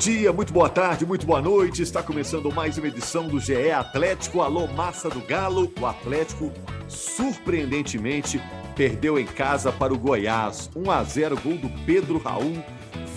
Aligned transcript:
Dia, 0.00 0.32
muito 0.32 0.50
boa 0.50 0.70
tarde, 0.70 1.04
muito 1.04 1.26
boa 1.26 1.42
noite. 1.42 1.82
Está 1.82 2.02
começando 2.02 2.50
mais 2.50 2.78
uma 2.78 2.88
edição 2.88 3.28
do 3.28 3.38
GE 3.38 3.70
Atlético. 3.70 4.40
Alô, 4.40 4.66
massa 4.66 5.10
do 5.10 5.20
Galo. 5.20 5.70
O 5.78 5.84
Atlético, 5.84 6.50
surpreendentemente, 6.88 8.40
perdeu 8.74 9.18
em 9.18 9.26
casa 9.26 9.70
para 9.70 9.92
o 9.92 9.98
Goiás. 9.98 10.70
1 10.74 10.90
a 10.90 11.04
0 11.04 11.38
gol 11.42 11.58
do 11.58 11.68
Pedro 11.84 12.16
Raul, 12.16 12.64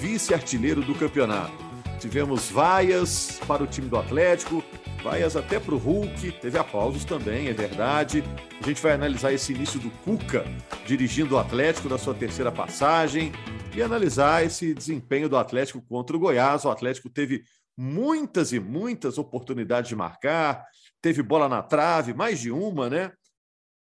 vice-artilheiro 0.01 0.81
do 0.81 0.93
campeonato. 0.93 1.53
Tivemos 2.01 2.49
vaias 2.49 3.39
para 3.47 3.63
o 3.63 3.67
time 3.67 3.87
do 3.87 3.97
Atlético, 3.97 4.61
vaias 5.01 5.37
até 5.37 5.61
para 5.61 5.75
o 5.75 5.77
Hulk, 5.77 6.33
teve 6.41 6.57
aplausos 6.57 7.05
também, 7.05 7.47
é 7.47 7.53
verdade. 7.53 8.21
A 8.61 8.67
gente 8.67 8.81
vai 8.81 8.91
analisar 8.91 9.31
esse 9.31 9.53
início 9.53 9.79
do 9.79 9.89
Cuca 10.03 10.45
dirigindo 10.85 11.35
o 11.35 11.39
Atlético 11.39 11.87
na 11.87 11.97
sua 11.97 12.13
terceira 12.13 12.51
passagem 12.51 13.31
e 13.75 13.81
analisar 13.81 14.45
esse 14.45 14.71
desempenho 14.73 15.27
do 15.27 15.35
Atlético 15.35 15.81
contra 15.81 16.15
o 16.15 16.19
Goiás. 16.19 16.63
O 16.63 16.69
Atlético 16.69 17.09
teve 17.09 17.43
muitas 17.75 18.53
e 18.53 18.59
muitas 18.59 19.17
oportunidades 19.17 19.89
de 19.89 19.95
marcar, 19.95 20.63
teve 21.01 21.23
bola 21.23 21.49
na 21.49 21.63
trave, 21.63 22.13
mais 22.13 22.39
de 22.39 22.51
uma, 22.51 22.87
né? 22.89 23.11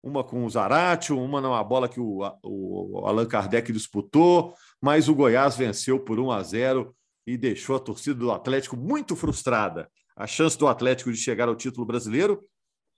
Uma 0.01 0.23
com 0.23 0.45
o 0.45 0.49
Zaratio, 0.49 1.19
uma 1.19 1.41
numa 1.41 1.63
bola 1.63 1.89
que 1.89 1.99
o, 1.99 2.19
o 2.43 3.03
Allan 3.05 3.25
Kardec 3.25 3.71
disputou, 3.73 4.53
mas 4.79 5.09
o 5.09 5.15
Goiás 5.15 5.57
venceu 5.57 5.99
por 5.99 6.19
1 6.19 6.31
a 6.31 6.43
0 6.43 6.95
e 7.25 7.35
deixou 7.35 7.75
a 7.75 7.79
torcida 7.79 8.15
do 8.15 8.31
Atlético 8.31 8.77
muito 8.77 9.15
frustrada. 9.15 9.89
A 10.15 10.27
chance 10.27 10.57
do 10.57 10.67
Atlético 10.67 11.11
de 11.11 11.17
chegar 11.17 11.47
ao 11.47 11.55
título 11.55 11.85
brasileiro 11.85 12.39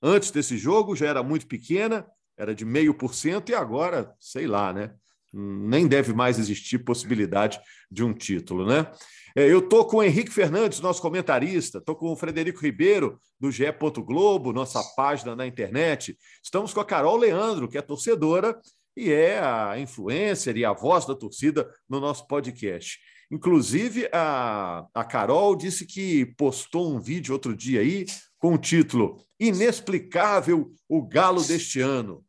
antes 0.02 0.30
desse 0.30 0.58
jogo 0.58 0.96
já 0.96 1.08
era 1.08 1.24
muito 1.24 1.48
pequena, 1.48 2.06
era 2.38 2.54
de 2.54 2.66
meio 2.66 2.94
por 2.94 3.14
cento, 3.14 3.50
e 3.50 3.56
agora, 3.56 4.14
sei 4.20 4.46
lá, 4.46 4.74
né? 4.74 4.94
Nem 5.34 5.88
deve 5.88 6.14
mais 6.14 6.38
existir 6.38 6.80
possibilidade 6.80 7.60
de 7.90 8.04
um 8.04 8.14
título, 8.14 8.66
né? 8.66 8.92
É, 9.36 9.50
eu 9.50 9.60
estou 9.60 9.86
com 9.86 9.98
o 9.98 10.04
Henrique 10.04 10.32
Fernandes, 10.32 10.82
nosso 10.82 11.02
comentarista, 11.02 11.78
estou 11.78 11.96
com 11.96 12.12
o 12.12 12.16
Frederico 12.18 12.60
Ribeiro, 12.60 13.20
do 13.40 13.50
GE. 13.50 13.64
Globo, 14.06 14.52
nossa 14.52 14.84
página 14.96 15.36
na 15.36 15.48
internet. 15.48 16.18
Estamos 16.44 16.74
com 16.74 16.82
a 16.82 16.86
Carol 16.86 17.16
Leandro, 17.16 17.68
que 17.68 17.78
é 17.78 17.82
torcedora 17.82 18.60
e 18.96 19.12
é 19.12 19.40
a 19.40 19.80
influencer 19.80 20.58
e 20.58 20.66
a 20.66 20.74
voz 20.74 21.06
da 21.06 21.16
torcida 21.16 21.70
no 21.90 22.00
nosso 22.00 22.28
podcast. 22.28 23.00
Inclusive, 23.32 24.10
a, 24.12 24.86
a 24.94 25.04
Carol 25.06 25.56
disse 25.56 25.86
que 25.86 26.26
postou 26.38 26.94
um 26.94 27.00
vídeo 27.00 27.34
outro 27.34 27.56
dia 27.56 27.80
aí 27.80 28.06
com 28.38 28.54
o 28.54 28.58
título 28.58 29.24
Inexplicável 29.40 30.70
o 30.90 31.02
Galo 31.02 31.42
deste 31.42 31.80
ano. 31.80 32.26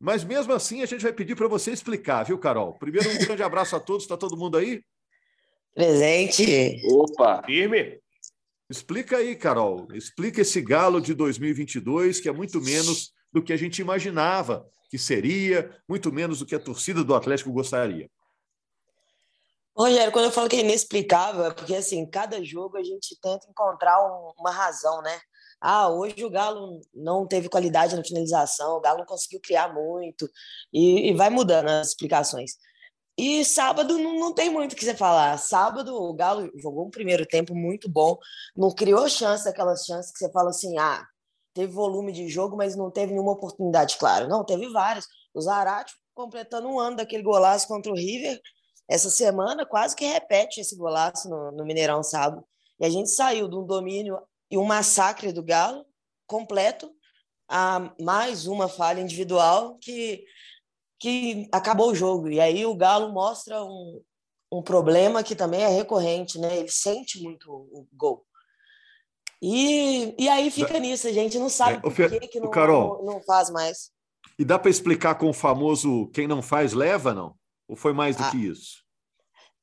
Mas 0.00 0.24
mesmo 0.24 0.52
assim, 0.54 0.82
a 0.82 0.86
gente 0.86 1.02
vai 1.02 1.12
pedir 1.12 1.36
para 1.36 1.46
você 1.46 1.70
explicar, 1.72 2.24
viu, 2.24 2.38
Carol? 2.38 2.72
Primeiro, 2.78 3.10
um 3.10 3.18
grande 3.18 3.42
abraço 3.42 3.76
a 3.76 3.80
todos. 3.80 4.04
Está 4.04 4.16
todo 4.16 4.36
mundo 4.36 4.56
aí? 4.56 4.82
Presente. 5.74 6.80
Opa! 6.86 7.42
Firme. 7.44 8.00
Explica 8.70 9.18
aí, 9.18 9.36
Carol. 9.36 9.88
Explica 9.92 10.40
esse 10.40 10.62
galo 10.62 11.00
de 11.00 11.12
2022, 11.12 12.18
que 12.18 12.28
é 12.28 12.32
muito 12.32 12.60
menos 12.62 13.12
do 13.30 13.42
que 13.42 13.52
a 13.52 13.56
gente 13.56 13.80
imaginava 13.80 14.66
que 14.90 14.98
seria, 14.98 15.70
muito 15.88 16.10
menos 16.12 16.40
do 16.40 16.46
que 16.46 16.54
a 16.54 16.60
torcida 16.60 17.04
do 17.04 17.14
Atlético 17.14 17.52
gostaria. 17.52 18.10
Rogério, 19.76 20.12
quando 20.12 20.24
eu 20.26 20.32
falo 20.32 20.48
que 20.48 20.56
é 20.56 20.60
inexplicável, 20.60 21.44
é 21.44 21.50
porque 21.52 21.74
assim, 21.76 22.04
cada 22.04 22.42
jogo 22.44 22.76
a 22.76 22.82
gente 22.82 23.16
tenta 23.20 23.46
encontrar 23.48 24.04
um, 24.04 24.32
uma 24.38 24.50
razão, 24.50 25.00
né? 25.00 25.20
Ah, 25.60 25.88
hoje 25.88 26.24
o 26.24 26.30
Galo 26.30 26.80
não 26.94 27.26
teve 27.26 27.48
qualidade 27.48 27.94
na 27.94 28.04
finalização, 28.04 28.76
o 28.76 28.80
Galo 28.80 28.98
não 29.00 29.06
conseguiu 29.06 29.40
criar 29.40 29.72
muito, 29.72 30.28
e, 30.72 31.10
e 31.10 31.14
vai 31.14 31.30
mudando 31.30 31.68
as 31.68 31.88
explicações. 31.88 32.52
E 33.18 33.44
sábado 33.44 33.98
não, 33.98 34.18
não 34.18 34.32
tem 34.32 34.48
muito 34.48 34.72
o 34.72 34.76
que 34.76 34.84
você 34.84 34.94
falar. 34.94 35.36
Sábado 35.38 35.94
o 35.94 36.14
Galo 36.14 36.50
jogou 36.56 36.86
um 36.86 36.90
primeiro 36.90 37.26
tempo 37.26 37.54
muito 37.54 37.88
bom, 37.88 38.16
não 38.56 38.70
criou 38.70 39.08
chance, 39.08 39.46
aquelas 39.48 39.84
chances 39.84 40.10
que 40.10 40.18
você 40.18 40.32
fala 40.32 40.50
assim, 40.50 40.78
ah, 40.78 41.06
teve 41.52 41.72
volume 41.72 42.12
de 42.12 42.28
jogo, 42.28 42.56
mas 42.56 42.74
não 42.76 42.90
teve 42.90 43.12
nenhuma 43.12 43.32
oportunidade, 43.32 43.98
claro. 43.98 44.28
Não, 44.28 44.44
teve 44.44 44.68
várias. 44.70 45.06
O 45.34 45.40
Zarate 45.40 45.92
completando 46.14 46.68
um 46.68 46.78
ano 46.78 46.96
daquele 46.96 47.22
golaço 47.22 47.68
contra 47.68 47.92
o 47.92 47.94
River, 47.94 48.40
essa 48.88 49.10
semana 49.10 49.66
quase 49.66 49.94
que 49.94 50.04
repete 50.04 50.60
esse 50.60 50.76
golaço 50.76 51.28
no, 51.28 51.52
no 51.52 51.64
Mineirão 51.64 52.02
sábado. 52.02 52.44
E 52.78 52.86
a 52.86 52.90
gente 52.90 53.10
saiu 53.10 53.48
de 53.48 53.56
um 53.56 53.64
domínio 53.64 54.18
e 54.50 54.58
um 54.58 54.64
massacre 54.64 55.32
do 55.32 55.42
Galo 55.42 55.86
completo 56.26 56.92
a 57.48 57.92
mais 58.00 58.46
uma 58.46 58.68
falha 58.68 59.00
individual 59.00 59.76
que, 59.80 60.24
que 60.98 61.48
acabou 61.52 61.90
o 61.90 61.94
jogo. 61.94 62.28
E 62.28 62.40
aí 62.40 62.64
o 62.64 62.76
Galo 62.76 63.12
mostra 63.12 63.64
um, 63.64 64.02
um 64.52 64.62
problema 64.62 65.22
que 65.22 65.34
também 65.34 65.62
é 65.62 65.68
recorrente, 65.68 66.38
né? 66.38 66.58
Ele 66.58 66.70
sente 66.70 67.20
muito 67.22 67.50
o 67.50 67.86
gol. 67.92 68.24
E, 69.42 70.14
e 70.18 70.28
aí 70.28 70.50
fica 70.50 70.78
nisso, 70.78 71.08
a 71.08 71.12
gente 71.12 71.38
não 71.38 71.48
sabe 71.48 71.76
é, 71.76 71.80
por 71.80 71.94
que, 71.94 72.28
que 72.28 72.40
não, 72.40 72.50
Carol, 72.50 72.98
não, 72.98 73.14
não 73.14 73.22
faz 73.22 73.48
mais. 73.50 73.90
E 74.38 74.44
dá 74.44 74.58
para 74.58 74.70
explicar 74.70 75.14
com 75.14 75.30
o 75.30 75.34
famoso 75.34 76.08
quem 76.08 76.26
não 76.26 76.42
faz 76.42 76.72
leva, 76.72 77.14
não? 77.14 77.34
Ou 77.66 77.74
foi 77.74 77.92
mais 77.92 78.16
do 78.16 78.22
ah, 78.22 78.30
que 78.30 78.36
isso? 78.36 78.84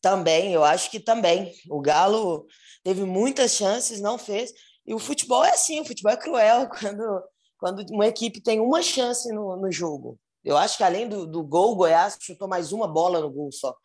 Também, 0.01 0.51
eu 0.51 0.63
acho 0.63 0.89
que 0.89 0.99
também. 0.99 1.53
O 1.69 1.79
Galo 1.79 2.47
teve 2.83 3.03
muitas 3.03 3.51
chances, 3.51 4.01
não 4.01 4.17
fez. 4.17 4.51
E 4.87 4.93
o 4.93 4.99
futebol 4.99 5.43
é 5.43 5.51
assim, 5.51 5.81
o 5.81 5.85
futebol 5.85 6.13
é 6.13 6.17
cruel 6.17 6.69
quando, 6.79 7.23
quando 7.59 7.85
uma 7.91 8.07
equipe 8.07 8.41
tem 8.41 8.59
uma 8.59 8.81
chance 8.81 9.31
no, 9.33 9.57
no 9.57 9.71
jogo. 9.71 10.17
Eu 10.43 10.55
acho 10.55 10.77
que 10.77 10.83
além 10.83 11.09
do, 11.09 11.27
do 11.27 11.43
gol, 11.43 11.73
o 11.73 11.75
Goiás 11.75 12.17
chutou 12.21 12.47
mais 12.47 12.71
uma 12.71 12.87
bola 12.87 13.19
no 13.19 13.29
gol 13.29 13.51
só. 13.51 13.75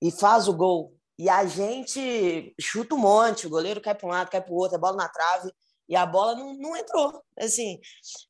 E 0.00 0.10
faz 0.10 0.48
o 0.48 0.54
gol. 0.54 0.96
E 1.18 1.28
a 1.28 1.44
gente 1.46 2.54
chuta 2.58 2.94
um 2.94 2.98
monte, 2.98 3.46
o 3.46 3.50
goleiro 3.50 3.80
cai 3.80 3.94
para 3.94 4.06
um 4.06 4.10
lado, 4.10 4.30
cai 4.30 4.40
para 4.40 4.52
o 4.52 4.56
outro, 4.56 4.76
a 4.76 4.80
bola 4.80 4.96
na 4.96 5.08
trave, 5.08 5.52
e 5.88 5.94
a 5.94 6.06
bola 6.06 6.34
não, 6.34 6.54
não 6.54 6.76
entrou. 6.76 7.22
Assim, 7.38 7.78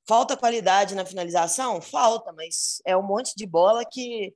falta 0.06 0.37
qualidade 0.37 0.94
na 0.94 1.06
finalização? 1.06 1.81
Falta, 1.81 2.33
mas 2.33 2.83
é 2.84 2.97
um 2.97 3.03
monte 3.03 3.33
de 3.37 3.47
bola 3.47 3.84
que, 3.84 4.34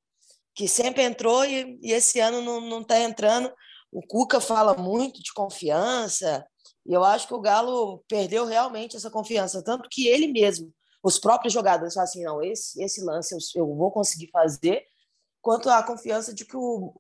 que 0.55 0.69
sempre 0.69 1.03
entrou 1.03 1.45
e, 1.45 1.79
e 1.83 1.93
esse 1.93 2.21
ano 2.21 2.41
não 2.41 2.81
está 2.81 3.01
entrando. 3.01 3.53
O 3.91 4.01
Cuca 4.07 4.41
fala 4.41 4.75
muito 4.75 5.21
de 5.23 5.33
confiança, 5.33 6.47
e 6.89 6.95
eu 6.95 7.05
acho 7.05 7.29
que 7.29 7.35
o 7.35 7.41
Galo 7.41 8.03
perdeu 8.09 8.47
realmente 8.47 8.97
essa 8.97 9.11
confiança, 9.11 9.63
tanto 9.63 9.91
que 9.91 10.09
ele 10.09 10.27
mesmo, 10.27 10.73
os 11.03 11.19
próprios 11.19 11.53
jogadores 11.53 11.93
falam 11.93 12.05
assim, 12.05 12.25
não, 12.25 12.43
esse, 12.43 12.83
esse 12.83 13.05
lance 13.05 13.35
eu, 13.35 13.39
eu 13.63 13.75
vou 13.75 13.93
conseguir 13.93 14.31
fazer, 14.31 14.83
quanto 15.43 15.69
a 15.69 15.83
confiança 15.83 16.35
de 16.35 16.47
que 16.47 16.57
o, 16.57 16.95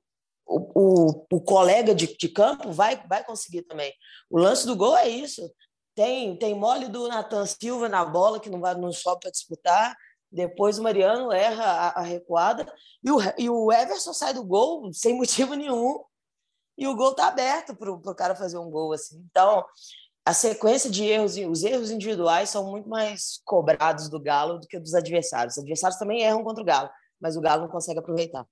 o, 0.46 0.58
o, 0.74 1.26
o 1.32 1.40
colega 1.40 1.94
de, 1.94 2.06
de, 2.06 2.28
campo 2.28 2.70
vai, 2.70 3.02
vai 3.08 3.24
conseguir 3.24 3.62
também. 3.62 3.92
O 4.30 4.38
lance 4.38 4.66
do 4.66 4.76
gol 4.76 4.96
é 4.96 5.08
isso. 5.08 5.50
Tem, 5.94 6.36
tem 6.36 6.54
mole 6.54 6.88
do 6.88 7.08
Nathan 7.08 7.44
Silva 7.46 7.88
na 7.88 8.04
bola, 8.04 8.38
que 8.38 8.48
não, 8.48 8.60
vai, 8.60 8.74
não 8.74 8.92
sobe 8.92 9.22
para 9.22 9.30
disputar. 9.30 9.96
Depois 10.30 10.78
o 10.78 10.82
Mariano 10.82 11.32
erra 11.32 11.64
a, 11.64 11.88
a 12.00 12.02
recuada. 12.02 12.70
E 13.02 13.10
o, 13.10 13.18
e 13.36 13.50
o 13.50 13.72
Everson 13.72 14.12
sai 14.12 14.32
do 14.32 14.44
gol 14.44 14.92
sem 14.92 15.16
motivo 15.16 15.54
nenhum 15.54 16.04
e 16.78 16.86
o 16.86 16.94
gol 16.94 17.12
tá 17.12 17.26
aberto 17.26 17.74
para 17.74 17.90
o 17.90 18.14
cara 18.14 18.36
fazer 18.36 18.56
um 18.56 18.70
gol 18.70 18.92
assim. 18.92 19.20
Então, 19.28 19.64
a 20.24 20.32
sequência 20.32 20.88
de 20.88 21.04
erros 21.04 21.36
e 21.36 21.44
os 21.44 21.64
erros 21.64 21.90
individuais 21.90 22.50
são 22.50 22.70
muito 22.70 22.88
mais 22.88 23.40
cobrados 23.44 24.08
do 24.08 24.20
Galo 24.20 24.58
do 24.58 24.66
que 24.68 24.78
dos 24.78 24.94
adversários. 24.94 25.54
Os 25.54 25.62
adversários 25.62 25.98
também 25.98 26.22
erram 26.22 26.44
contra 26.44 26.62
o 26.62 26.66
Galo, 26.66 26.88
mas 27.20 27.36
o 27.36 27.40
Galo 27.40 27.62
não 27.62 27.68
consegue 27.68 27.98
aproveitar. 27.98 28.46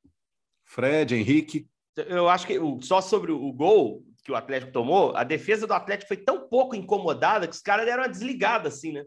Fred, 0.65 1.15
Henrique. 1.15 1.69
Eu 1.97 2.29
acho 2.29 2.47
que 2.47 2.59
só 2.83 3.01
sobre 3.01 3.31
o 3.31 3.53
gol 3.53 4.03
que 4.25 4.33
o 4.33 4.37
Atlético 4.37 4.73
tomou, 4.73 5.17
a 5.17 5.23
defesa 5.23 5.67
do 5.67 5.73
Atlético 5.73 6.09
foi 6.09 6.17
tão 6.17 6.49
pouco 6.49 6.75
incomodada 6.75 7.47
que 7.47 7.55
os 7.55 7.63
caras 7.63 7.87
deram 7.87 8.03
uma 8.03 8.09
desligada 8.09 8.69
assim, 8.69 8.93
né? 8.93 9.05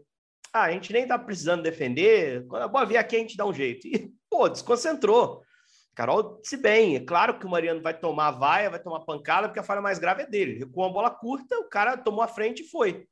Ah, 0.52 0.62
a 0.62 0.72
gente 0.72 0.92
nem 0.92 1.06
tá 1.06 1.18
precisando 1.18 1.62
defender, 1.62 2.46
quando 2.48 2.62
a 2.62 2.68
bola 2.68 2.86
vier 2.86 3.00
aqui 3.00 3.16
a 3.16 3.18
gente 3.20 3.36
dá 3.36 3.46
um 3.46 3.52
jeito. 3.52 3.86
E, 3.86 4.10
pô, 4.30 4.48
desconcentrou. 4.48 5.42
Carol 6.00 6.40
se 6.42 6.56
bem, 6.56 6.96
é 6.96 7.00
claro 7.00 7.38
que 7.38 7.44
o 7.44 7.50
Mariano 7.50 7.82
vai 7.82 7.92
tomar 7.92 8.30
vaia, 8.30 8.70
vai 8.70 8.82
tomar 8.82 9.00
pancada, 9.00 9.46
porque 9.46 9.60
a 9.60 9.62
falha 9.62 9.82
mais 9.82 9.98
grave 9.98 10.22
é 10.22 10.26
dele. 10.26 10.64
Com 10.64 10.82
a 10.82 10.88
bola 10.88 11.10
curta, 11.10 11.58
o 11.58 11.68
cara 11.68 11.94
tomou 11.94 12.22
a 12.22 12.28
frente 12.28 12.62
e 12.62 12.68
foi. 12.70 13.06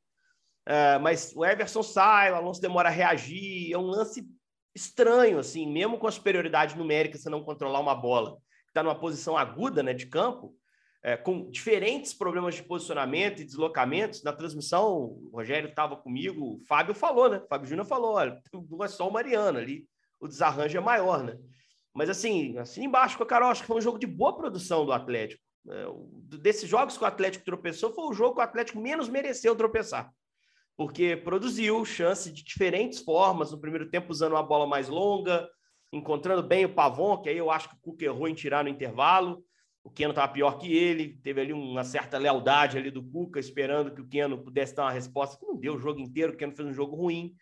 É, 0.64 0.96
mas 0.96 1.34
o 1.36 1.44
Everson 1.44 1.82
sai, 1.82 2.32
o 2.32 2.36
Alonso 2.36 2.62
demora 2.62 2.88
a 2.88 2.90
reagir, 2.90 3.70
é 3.70 3.76
um 3.76 3.82
lance 3.82 4.26
estranho, 4.74 5.38
assim, 5.38 5.70
mesmo 5.70 5.98
com 5.98 6.06
a 6.06 6.10
superioridade 6.10 6.78
numérica, 6.78 7.18
você 7.18 7.28
não 7.28 7.44
controlar 7.44 7.78
uma 7.80 7.94
bola 7.94 8.36
que 8.36 8.70
está 8.70 8.82
numa 8.82 8.98
posição 8.98 9.36
aguda 9.36 9.82
né, 9.82 9.92
de 9.92 10.06
campo, 10.06 10.56
é, 11.02 11.14
com 11.14 11.50
diferentes 11.50 12.14
problemas 12.14 12.54
de 12.54 12.62
posicionamento 12.62 13.42
e 13.42 13.44
deslocamentos. 13.44 14.22
Na 14.22 14.32
transmissão, 14.32 14.94
o 14.96 15.30
Rogério 15.34 15.68
estava 15.68 15.94
comigo, 15.94 16.54
o 16.54 16.60
Fábio 16.66 16.94
falou, 16.94 17.28
né? 17.28 17.36
O 17.36 17.48
Fábio 17.48 17.68
Júnior 17.68 17.86
falou: 17.86 18.14
olha, 18.14 18.40
não 18.50 18.80
é 18.82 18.88
só 18.88 19.06
o 19.06 19.12
Mariano 19.12 19.58
ali, 19.58 19.86
o 20.18 20.26
desarranjo 20.26 20.78
é 20.78 20.80
maior, 20.80 21.22
né? 21.22 21.36
Mas 21.94 22.10
assim, 22.10 22.56
assim 22.58 22.84
embaixo 22.84 23.16
com 23.16 23.22
a 23.24 23.26
Carol, 23.26 23.50
acho 23.50 23.62
que 23.62 23.66
foi 23.66 23.78
um 23.78 23.82
jogo 23.82 23.98
de 23.98 24.06
boa 24.06 24.36
produção 24.36 24.84
do 24.84 24.92
Atlético. 24.92 25.42
É, 25.68 25.86
desses 26.38 26.68
jogos 26.68 26.96
que 26.96 27.04
o 27.04 27.06
Atlético 27.06 27.44
tropeçou, 27.44 27.92
foi 27.92 28.04
o 28.04 28.12
jogo 28.12 28.34
que 28.34 28.40
o 28.40 28.44
Atlético 28.44 28.80
menos 28.80 29.08
mereceu 29.08 29.54
tropeçar. 29.56 30.12
Porque 30.76 31.16
produziu 31.16 31.84
chance 31.84 32.30
de 32.30 32.44
diferentes 32.44 33.00
formas, 33.00 33.50
no 33.50 33.60
primeiro 33.60 33.90
tempo 33.90 34.12
usando 34.12 34.32
uma 34.32 34.42
bola 34.42 34.66
mais 34.66 34.88
longa, 34.88 35.48
encontrando 35.92 36.42
bem 36.42 36.64
o 36.64 36.74
Pavon, 36.74 37.18
que 37.18 37.28
aí 37.28 37.36
eu 37.36 37.50
acho 37.50 37.68
que 37.68 37.74
o 37.74 37.78
Cuca 37.80 38.04
errou 38.04 38.28
em 38.28 38.34
tirar 38.34 38.62
no 38.62 38.70
intervalo. 38.70 39.42
O 39.82 39.90
Keno 39.90 40.10
estava 40.10 40.32
pior 40.32 40.58
que 40.58 40.72
ele, 40.72 41.18
teve 41.22 41.40
ali 41.40 41.52
uma 41.52 41.82
certa 41.82 42.18
lealdade 42.18 42.76
ali 42.76 42.90
do 42.90 43.02
Cuca, 43.02 43.40
esperando 43.40 43.92
que 43.92 44.00
o 44.00 44.06
Keno 44.06 44.42
pudesse 44.42 44.74
dar 44.74 44.84
uma 44.84 44.92
resposta, 44.92 45.38
que 45.38 45.46
não 45.46 45.56
deu 45.56 45.74
o 45.74 45.78
jogo 45.78 45.98
inteiro, 45.98 46.34
o 46.34 46.36
Keno 46.36 46.54
fez 46.54 46.68
um 46.68 46.74
jogo 46.74 46.94
ruim. 46.94 47.34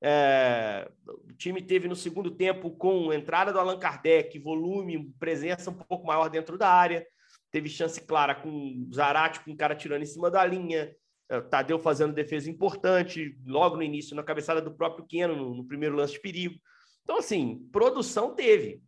É, 0.00 0.88
o 1.06 1.32
time 1.32 1.60
teve 1.60 1.88
no 1.88 1.96
segundo 1.96 2.30
tempo, 2.30 2.70
com 2.70 3.12
entrada 3.12 3.52
do 3.52 3.58
Allan 3.58 3.78
Kardec, 3.78 4.38
volume, 4.38 5.12
presença 5.18 5.70
um 5.70 5.74
pouco 5.74 6.06
maior 6.06 6.28
dentro 6.28 6.56
da 6.56 6.68
área. 6.68 7.06
Teve 7.50 7.68
chance 7.68 8.00
clara 8.00 8.34
com 8.34 8.88
Zarate, 8.94 9.40
com 9.40 9.52
o 9.52 9.56
cara 9.56 9.74
tirando 9.74 10.02
em 10.02 10.06
cima 10.06 10.30
da 10.30 10.44
linha. 10.44 10.94
É, 11.30 11.40
Tadeu 11.40 11.78
fazendo 11.78 12.14
defesa 12.14 12.50
importante, 12.50 13.36
logo 13.44 13.76
no 13.76 13.82
início, 13.82 14.16
na 14.16 14.22
cabeçada 14.22 14.62
do 14.62 14.74
próprio 14.74 15.06
Keno, 15.06 15.36
no, 15.36 15.54
no 15.54 15.64
primeiro 15.64 15.96
lance 15.96 16.14
de 16.14 16.20
perigo. 16.20 16.54
Então, 17.02 17.18
assim, 17.18 17.66
produção 17.72 18.34
teve. 18.34 18.82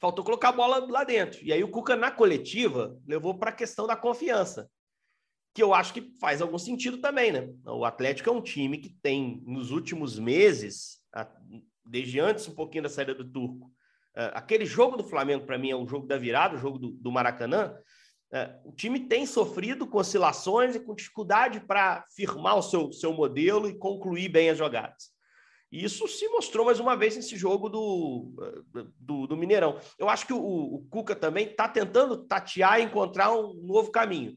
Faltou 0.00 0.24
colocar 0.24 0.48
a 0.48 0.52
bola 0.52 0.84
lá 0.90 1.04
dentro. 1.04 1.44
E 1.44 1.52
aí 1.52 1.62
o 1.62 1.70
Cuca, 1.70 1.94
na 1.94 2.10
coletiva, 2.10 2.98
levou 3.06 3.38
para 3.38 3.50
a 3.50 3.54
questão 3.54 3.86
da 3.86 3.94
confiança, 3.94 4.68
que 5.54 5.62
eu 5.62 5.74
acho 5.74 5.92
que 5.92 6.12
faz 6.20 6.40
algum 6.40 6.58
sentido 6.58 6.98
também, 6.98 7.32
né? 7.32 7.48
O 7.66 7.84
Atlético 7.84 8.30
é 8.30 8.32
um 8.32 8.40
time 8.40 8.78
que 8.78 8.90
tem, 9.02 9.42
nos 9.46 9.70
últimos 9.70 10.18
meses, 10.18 10.98
desde 11.84 12.20
antes 12.20 12.48
um 12.48 12.54
pouquinho 12.54 12.84
da 12.84 12.88
saída 12.88 13.14
do 13.14 13.24
Turco, 13.24 13.70
é, 14.14 14.30
aquele 14.34 14.66
jogo 14.66 14.96
do 14.96 15.04
Flamengo, 15.04 15.46
para 15.46 15.58
mim, 15.58 15.70
é 15.70 15.76
o 15.76 15.86
jogo 15.86 16.06
da 16.06 16.18
virada, 16.18 16.56
o 16.56 16.58
jogo 16.58 16.78
do, 16.78 16.90
do 16.90 17.12
Maracanã. 17.12 17.74
É, 18.32 18.58
o 18.64 18.72
time 18.72 19.00
tem 19.00 19.26
sofrido 19.26 19.86
com 19.86 19.98
oscilações 19.98 20.74
e 20.74 20.80
com 20.80 20.94
dificuldade 20.94 21.60
para 21.60 22.04
firmar 22.14 22.56
o 22.56 22.62
seu, 22.62 22.92
seu 22.92 23.12
modelo 23.12 23.68
e 23.68 23.78
concluir 23.78 24.28
bem 24.28 24.50
as 24.50 24.58
jogadas. 24.58 25.12
E 25.70 25.84
isso 25.84 26.06
se 26.06 26.28
mostrou 26.28 26.66
mais 26.66 26.78
uma 26.78 26.94
vez 26.94 27.16
nesse 27.16 27.36
jogo 27.36 27.68
do, 27.70 28.30
do, 28.98 29.26
do 29.26 29.36
Mineirão. 29.36 29.78
Eu 29.98 30.08
acho 30.08 30.26
que 30.26 30.32
o, 30.32 30.38
o 30.38 30.86
Cuca 30.90 31.16
também 31.16 31.46
está 31.46 31.66
tentando 31.66 32.26
tatear 32.26 32.80
e 32.80 32.84
encontrar 32.84 33.32
um 33.32 33.54
novo 33.54 33.90
caminho. 33.90 34.36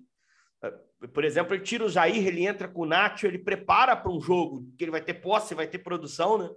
Por 1.13 1.23
exemplo, 1.23 1.53
ele 1.53 1.63
tira 1.63 1.85
o 1.85 1.89
Jair, 1.89 2.25
ele 2.25 2.45
entra 2.45 2.67
com 2.67 2.81
o 2.81 2.85
Nacho, 2.85 3.27
ele 3.27 3.39
prepara 3.39 3.95
para 3.95 4.11
um 4.11 4.19
jogo 4.19 4.67
que 4.77 4.83
ele 4.83 4.91
vai 4.91 5.01
ter 5.01 5.15
posse, 5.15 5.53
vai 5.53 5.67
ter 5.67 5.79
produção, 5.79 6.37
né? 6.37 6.49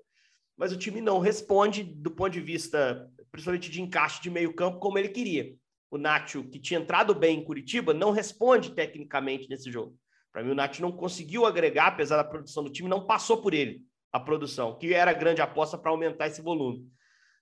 Mas 0.56 0.72
o 0.72 0.76
time 0.76 1.00
não 1.00 1.18
responde 1.18 1.82
do 1.84 2.10
ponto 2.10 2.30
de 2.30 2.40
vista, 2.40 3.08
principalmente 3.30 3.70
de 3.70 3.80
encaixe 3.80 4.20
de 4.22 4.30
meio 4.30 4.54
campo, 4.54 4.78
como 4.78 4.98
ele 4.98 5.08
queria. 5.08 5.54
O 5.90 5.98
Nacho, 5.98 6.44
que 6.44 6.58
tinha 6.58 6.80
entrado 6.80 7.14
bem 7.14 7.38
em 7.38 7.44
Curitiba, 7.44 7.94
não 7.94 8.10
responde 8.10 8.74
tecnicamente 8.74 9.48
nesse 9.48 9.70
jogo. 9.70 9.96
Para 10.32 10.42
mim, 10.42 10.50
o 10.50 10.54
Nacho 10.54 10.82
não 10.82 10.92
conseguiu 10.92 11.46
agregar, 11.46 11.86
apesar 11.86 12.16
da 12.16 12.24
produção 12.24 12.62
do 12.62 12.70
time, 12.70 12.88
não 12.88 13.06
passou 13.06 13.40
por 13.40 13.54
ele 13.54 13.82
a 14.12 14.20
produção, 14.20 14.76
que 14.76 14.92
era 14.92 15.10
a 15.10 15.14
grande 15.14 15.40
aposta 15.40 15.78
para 15.78 15.90
aumentar 15.90 16.26
esse 16.26 16.42
volume. 16.42 16.86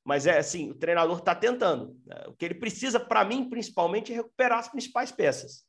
Mas 0.04 0.24
é 0.26 0.38
assim, 0.38 0.70
o 0.70 0.74
treinador 0.74 1.18
está 1.18 1.34
tentando. 1.34 1.96
O 2.28 2.32
que 2.34 2.44
ele 2.44 2.54
precisa, 2.54 3.00
para 3.00 3.24
mim, 3.24 3.48
principalmente, 3.48 4.12
é 4.12 4.16
recuperar 4.16 4.60
as 4.60 4.68
principais 4.68 5.10
peças. 5.10 5.65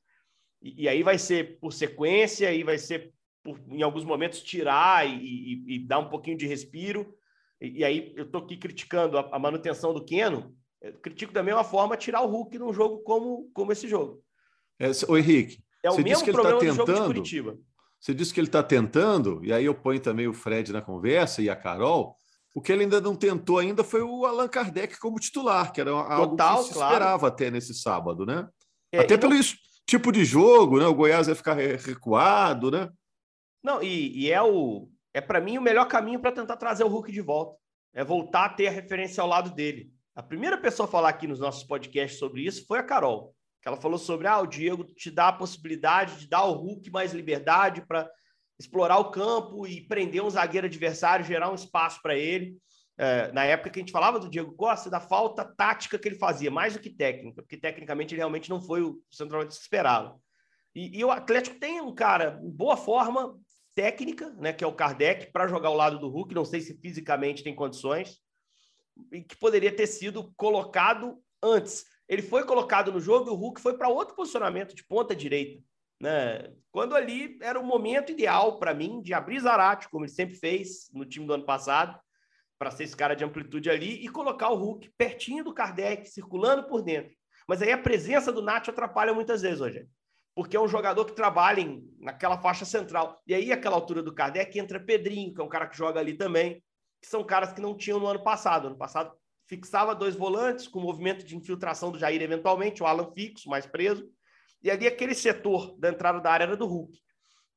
E, 0.61 0.83
e, 0.83 0.89
aí 0.89 1.03
vai 1.03 1.17
ser 1.17 1.59
por 1.59 1.71
sequência, 1.71 2.49
aí 2.49 2.63
vai 2.63 2.77
ser 2.77 3.13
por, 3.43 3.59
em 3.67 3.81
alguns 3.81 4.03
momentos, 4.03 4.41
tirar 4.41 5.07
e, 5.07 5.13
e, 5.15 5.75
e 5.75 5.79
dar 5.79 5.99
um 5.99 6.09
pouquinho 6.09 6.37
de 6.37 6.47
respiro. 6.47 7.15
E, 7.61 7.83
aí 7.83 8.13
eu 8.15 8.25
estou 8.25 8.41
aqui 8.41 8.57
criticando 8.57 9.17
a, 9.17 9.29
a, 9.31 9.39
manutenção 9.39 9.93
do 9.93 10.03
Keno. 10.03 10.55
Eu 10.81 10.93
critico 10.93 11.33
também 11.33 11.53
uma 11.53 11.63
forma 11.63 11.97
de 11.97 12.03
tirar 12.03 12.21
o 12.21 12.27
Hulk 12.27 12.57
num 12.57 12.73
jogo 12.73 12.99
como, 12.99 13.49
como 13.53 13.71
esse 13.71 13.87
jogo. 13.87 14.21
É, 14.79 14.91
o 15.07 15.17
Henrique, 15.17 15.63
é 15.83 15.89
o 15.89 15.97
mesmo 15.97 16.25
tá 16.25 16.31
problema 16.31 16.59
tá 16.59 16.65
tentando, 16.65 16.85
do 16.85 16.91
jogo 16.91 16.99
de 16.99 17.07
Curitiba. 17.07 17.57
Você 17.99 18.13
disse 18.13 18.33
que 18.33 18.39
ele 18.39 18.47
está 18.47 18.61
tentando, 18.61 19.43
e 19.43 19.51
aí 19.51 19.65
eu 19.65 19.73
ponho 19.73 19.99
também 19.99 20.27
o 20.27 20.33
Fred 20.33 20.71
na 20.71 20.81
conversa 20.81 21.41
e 21.41 21.49
a 21.49 21.55
Carol. 21.55 22.15
O 22.53 22.61
que 22.61 22.71
ele 22.71 22.83
ainda 22.83 23.01
não 23.01 23.15
tentou 23.15 23.59
ainda 23.59 23.83
foi 23.83 24.01
o 24.01 24.25
Allan 24.25 24.47
Kardec 24.47 24.99
como 24.99 25.19
titular, 25.19 25.71
que 25.71 25.81
era 25.81 25.91
algo 25.91 26.31
Total, 26.31 26.57
que 26.57 26.67
se 26.67 26.73
claro. 26.73 26.93
esperava 26.93 27.27
até 27.27 27.51
nesse 27.51 27.73
sábado, 27.73 28.25
né? 28.25 28.47
É, 28.91 28.99
até 28.99 29.17
pelo 29.17 29.33
não... 29.33 29.41
tipo 29.87 30.11
de 30.11 30.23
jogo, 30.25 30.79
né? 30.79 30.85
O 30.85 30.93
Goiás 30.93 31.27
ia 31.27 31.35
ficar 31.35 31.55
recuado, 31.55 32.69
né? 32.69 32.89
Não, 33.63 33.81
e, 33.81 34.25
e 34.25 34.31
é 34.31 34.41
o 34.41 34.89
é 35.13 35.21
para 35.21 35.41
mim 35.41 35.57
o 35.57 35.61
melhor 35.61 35.87
caminho 35.87 36.19
para 36.19 36.31
tentar 36.31 36.57
trazer 36.57 36.83
o 36.83 36.87
Hulk 36.87 37.11
de 37.11 37.21
volta. 37.21 37.57
É 37.93 38.03
voltar 38.03 38.45
a 38.45 38.49
ter 38.49 38.67
a 38.67 38.71
referência 38.71 39.21
ao 39.21 39.27
lado 39.27 39.49
dele. 39.49 39.91
A 40.15 40.21
primeira 40.21 40.57
pessoa 40.57 40.87
a 40.87 40.91
falar 40.91 41.09
aqui 41.09 41.25
nos 41.25 41.39
nossos 41.39 41.63
podcasts 41.63 42.19
sobre 42.19 42.41
isso 42.45 42.65
foi 42.67 42.77
a 42.77 42.83
Carol 42.83 43.35
que 43.61 43.67
ela 43.67 43.81
falou 43.81 43.97
sobre 43.97 44.27
ah, 44.27 44.39
o 44.39 44.47
Diego 44.47 44.83
te 44.83 45.11
dá 45.11 45.27
a 45.27 45.33
possibilidade 45.33 46.19
de 46.19 46.27
dar 46.27 46.39
ao 46.39 46.53
Hulk 46.53 46.89
mais 46.89 47.11
liberdade 47.11 47.85
para 47.85 48.09
explorar 48.57 48.97
o 48.97 49.11
campo 49.11 49.67
e 49.67 49.81
prender 49.81 50.23
um 50.23 50.29
zagueiro 50.29 50.67
adversário, 50.67 51.25
gerar 51.25 51.51
um 51.51 51.55
espaço 51.55 52.01
para 52.01 52.15
ele. 52.15 52.57
É, 52.97 53.31
na 53.31 53.43
época 53.43 53.69
que 53.69 53.79
a 53.79 53.81
gente 53.81 53.91
falava 53.91 54.19
do 54.19 54.29
Diego 54.29 54.53
Costa, 54.53 54.89
da 54.89 54.99
falta 54.99 55.45
tática 55.45 55.99
que 55.99 56.07
ele 56.07 56.17
fazia, 56.17 56.49
mais 56.49 56.73
do 56.73 56.79
que 56.79 56.89
técnica, 56.89 57.41
porque 57.41 57.57
tecnicamente 57.57 58.13
ele 58.13 58.21
realmente 58.21 58.49
não 58.49 58.61
foi 58.61 58.81
o 58.81 59.01
centroavante 59.11 59.49
que 59.49 59.55
se 59.55 59.61
esperava. 59.61 60.19
E, 60.73 60.99
e, 60.99 61.03
o 61.03 61.11
Atlético 61.11 61.59
tem 61.59 61.79
um 61.79 61.93
cara 61.93 62.39
em 62.43 62.49
boa 62.49 62.75
forma 62.75 63.37
técnica, 63.75 64.31
né, 64.39 64.51
que 64.51 64.63
é 64.63 64.67
o 64.67 64.73
Kardec, 64.73 65.31
para 65.31 65.47
jogar 65.47 65.69
ao 65.69 65.75
lado 65.75 65.99
do 65.99 66.09
Hulk, 66.09 66.33
não 66.33 66.45
sei 66.45 66.61
se 66.61 66.79
fisicamente 66.79 67.43
tem 67.43 67.55
condições, 67.55 68.19
e 69.11 69.21
que 69.21 69.37
poderia 69.37 69.75
ter 69.75 69.85
sido 69.85 70.33
colocado 70.35 71.21
antes 71.41 71.85
ele 72.07 72.21
foi 72.21 72.45
colocado 72.45 72.91
no 72.91 73.01
jogo 73.01 73.29
e 73.29 73.33
o 73.33 73.35
Hulk 73.35 73.59
foi 73.59 73.77
para 73.77 73.89
outro 73.89 74.15
posicionamento 74.15 74.73
de 74.73 74.83
ponta 74.83 75.15
direita. 75.15 75.61
Né? 75.99 76.53
Quando 76.71 76.95
ali 76.95 77.37
era 77.41 77.59
o 77.59 77.65
momento 77.65 78.11
ideal 78.11 78.59
para 78.59 78.73
mim 78.73 79.01
de 79.01 79.13
abrir 79.13 79.39
Zarate, 79.39 79.89
como 79.89 80.05
ele 80.05 80.11
sempre 80.11 80.35
fez 80.35 80.89
no 80.93 81.05
time 81.05 81.25
do 81.25 81.33
ano 81.33 81.45
passado, 81.45 81.99
para 82.57 82.71
ser 82.71 82.83
esse 82.83 82.95
cara 82.95 83.15
de 83.15 83.23
amplitude 83.23 83.69
ali 83.69 84.03
e 84.03 84.09
colocar 84.09 84.49
o 84.49 84.55
Hulk 84.55 84.91
pertinho 84.97 85.43
do 85.43 85.53
Kardec, 85.53 86.09
circulando 86.09 86.67
por 86.67 86.81
dentro. 86.81 87.15
Mas 87.47 87.61
aí 87.61 87.71
a 87.71 87.77
presença 87.77 88.31
do 88.31 88.41
Nath 88.41 88.69
atrapalha 88.69 89.13
muitas 89.13 89.41
vezes, 89.41 89.59
Rogério. 89.59 89.89
Porque 90.35 90.55
é 90.55 90.59
um 90.59 90.67
jogador 90.67 91.05
que 91.05 91.13
trabalha 91.13 91.61
em, 91.61 91.83
naquela 91.99 92.37
faixa 92.37 92.65
central. 92.65 93.21
E 93.25 93.33
aí, 93.33 93.51
aquela 93.51 93.75
altura 93.75 94.03
do 94.03 94.13
Kardec, 94.13 94.59
entra 94.59 94.79
Pedrinho, 94.79 95.33
que 95.33 95.41
é 95.41 95.43
um 95.43 95.49
cara 95.49 95.65
que 95.65 95.77
joga 95.77 95.99
ali 95.99 96.13
também, 96.13 96.61
que 97.01 97.07
são 97.07 97.23
caras 97.23 97.53
que 97.53 97.61
não 97.61 97.75
tinham 97.75 97.99
no 97.99 98.07
ano 98.07 98.23
passado. 98.23 98.67
Ano 98.67 98.77
passado 98.77 99.13
fixava 99.47 99.95
dois 99.95 100.15
volantes, 100.15 100.67
com 100.67 100.79
movimento 100.79 101.25
de 101.25 101.35
infiltração 101.35 101.91
do 101.91 101.97
Jair, 101.97 102.21
eventualmente, 102.21 102.83
o 102.83 102.85
Alan 102.85 103.11
fixo, 103.15 103.49
mais 103.49 103.65
preso. 103.65 104.07
E 104.61 104.69
ali 104.69 104.85
aquele 104.85 105.15
setor 105.15 105.75
da 105.79 105.89
entrada 105.89 106.19
da 106.19 106.31
área 106.31 106.43
era 106.43 106.57
do 106.57 106.67
Hulk. 106.67 106.99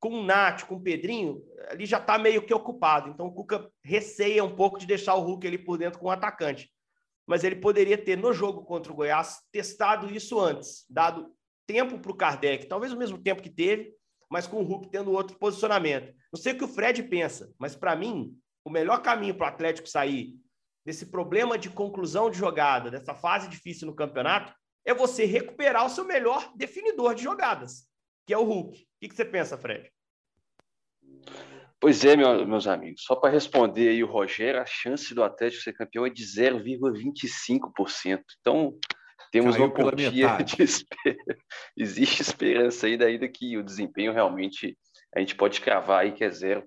Com 0.00 0.20
o 0.20 0.24
Nath, 0.24 0.64
com 0.64 0.76
o 0.76 0.82
Pedrinho, 0.82 1.44
ali 1.68 1.86
já 1.86 1.98
está 1.98 2.18
meio 2.18 2.42
que 2.42 2.54
ocupado. 2.54 3.10
Então 3.10 3.26
o 3.26 3.32
Cuca 3.32 3.70
receia 3.84 4.42
um 4.42 4.56
pouco 4.56 4.78
de 4.78 4.86
deixar 4.86 5.14
o 5.14 5.20
Hulk 5.20 5.46
ali 5.46 5.58
por 5.58 5.76
dentro 5.76 6.00
com 6.00 6.06
o 6.06 6.10
atacante. 6.10 6.70
Mas 7.26 7.44
ele 7.44 7.56
poderia 7.56 7.98
ter, 7.98 8.16
no 8.16 8.32
jogo 8.32 8.64
contra 8.64 8.90
o 8.90 8.96
Goiás, 8.96 9.40
testado 9.52 10.10
isso 10.10 10.40
antes, 10.40 10.84
dado 10.88 11.32
tempo 11.66 11.98
para 11.98 12.10
o 12.10 12.16
Kardec, 12.16 12.66
talvez 12.66 12.92
o 12.92 12.96
mesmo 12.96 13.22
tempo 13.22 13.42
que 13.42 13.50
teve, 13.50 13.94
mas 14.28 14.46
com 14.46 14.56
o 14.56 14.64
Hulk 14.64 14.90
tendo 14.90 15.12
outro 15.12 15.38
posicionamento. 15.38 16.12
Não 16.32 16.40
sei 16.40 16.52
o 16.52 16.58
que 16.58 16.64
o 16.64 16.68
Fred 16.68 17.02
pensa, 17.04 17.52
mas 17.58 17.76
para 17.76 17.94
mim, 17.94 18.34
o 18.64 18.70
melhor 18.70 19.02
caminho 19.02 19.34
para 19.34 19.46
o 19.46 19.48
Atlético 19.48 19.88
sair 19.88 20.34
desse 20.84 21.06
problema 21.06 21.58
de 21.58 21.68
conclusão 21.68 22.30
de 22.30 22.38
jogada, 22.38 22.90
dessa 22.90 23.14
fase 23.14 23.48
difícil 23.48 23.86
no 23.86 23.94
campeonato, 23.94 24.52
é 24.84 24.94
você 24.94 25.24
recuperar 25.24 25.84
o 25.84 25.90
seu 25.90 26.04
melhor 26.04 26.52
definidor 26.56 27.14
de 27.14 27.22
jogadas, 27.22 27.86
que 28.30 28.34
é 28.34 28.38
o 28.38 28.44
Hulk. 28.44 28.78
O 28.78 28.84
que, 29.00 29.12
você 29.12 29.24
pensa, 29.24 29.58
Fred? 29.58 29.90
Pois 31.80 32.04
é, 32.04 32.14
meu, 32.14 32.46
meus 32.46 32.68
amigos. 32.68 33.02
Só 33.02 33.16
para 33.16 33.32
responder 33.32 33.88
aí 33.88 34.04
o 34.04 34.06
Rogério, 34.06 34.60
a 34.60 34.66
chance 34.66 35.12
do 35.12 35.24
Atlético 35.24 35.64
ser 35.64 35.72
campeão 35.72 36.06
é 36.06 36.10
de 36.10 36.22
0,25%. 36.22 38.22
Então, 38.38 38.78
temos 39.32 39.56
Caiu 39.56 39.66
uma 39.66 39.74
quantia 39.74 40.36
de 40.44 40.62
esperança. 40.62 40.84
Existe 41.76 42.22
esperança 42.22 42.86
ainda, 42.86 43.06
ainda 43.06 43.28
que 43.28 43.58
o 43.58 43.64
desempenho 43.64 44.12
realmente 44.12 44.78
a 45.12 45.18
gente 45.18 45.34
pode 45.34 45.60
cravar 45.60 46.02
aí 46.02 46.12
que 46.12 46.22
é 46.22 46.28
0%. 46.28 46.62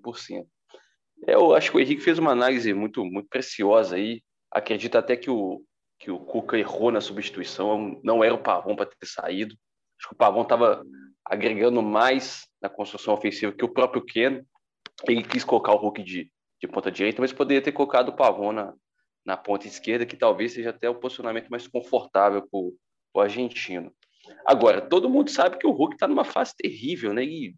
É, 1.26 1.34
eu 1.34 1.54
acho 1.54 1.70
que 1.70 1.78
o 1.78 1.80
Henrique 1.80 2.02
fez 2.02 2.18
uma 2.18 2.32
análise 2.32 2.74
muito, 2.74 3.02
muito 3.06 3.30
preciosa 3.30 3.96
aí. 3.96 4.20
Acredito 4.52 4.98
até 4.98 5.16
que 5.16 5.30
o, 5.30 5.64
que 5.98 6.10
o 6.10 6.18
Cuca 6.18 6.58
errou 6.58 6.92
na 6.92 7.00
substituição. 7.00 7.98
Não 8.04 8.22
era 8.22 8.34
o 8.34 8.42
Pavão 8.42 8.76
para 8.76 8.84
ter 8.84 9.06
saído. 9.06 9.56
Acho 9.98 10.10
que 10.10 10.14
o 10.14 10.18
Pavão 10.18 10.42
estava 10.42 10.84
agregando 11.24 11.82
mais 11.82 12.46
na 12.60 12.68
construção 12.68 13.14
ofensiva 13.14 13.52
que 13.52 13.64
o 13.64 13.72
próprio 13.72 14.04
Ken. 14.04 14.42
Ele 15.08 15.24
quis 15.24 15.44
colocar 15.44 15.72
o 15.72 15.76
Hulk 15.76 16.02
de, 16.02 16.30
de 16.60 16.68
ponta 16.68 16.90
direita, 16.90 17.20
mas 17.20 17.32
poderia 17.32 17.62
ter 17.62 17.72
colocado 17.72 18.10
o 18.10 18.16
Pavão 18.16 18.52
na, 18.52 18.72
na 19.24 19.36
ponta 19.36 19.66
esquerda, 19.66 20.06
que 20.06 20.16
talvez 20.16 20.52
seja 20.52 20.70
até 20.70 20.88
o 20.88 20.94
posicionamento 20.94 21.48
mais 21.48 21.66
confortável 21.66 22.42
para 22.42 22.60
o 22.60 23.20
argentino. 23.20 23.92
Agora, 24.46 24.80
todo 24.80 25.10
mundo 25.10 25.30
sabe 25.30 25.58
que 25.58 25.66
o 25.66 25.72
Hulk 25.72 25.94
está 25.94 26.06
numa 26.06 26.24
fase 26.24 26.54
terrível, 26.56 27.12
né? 27.12 27.24
E 27.24 27.54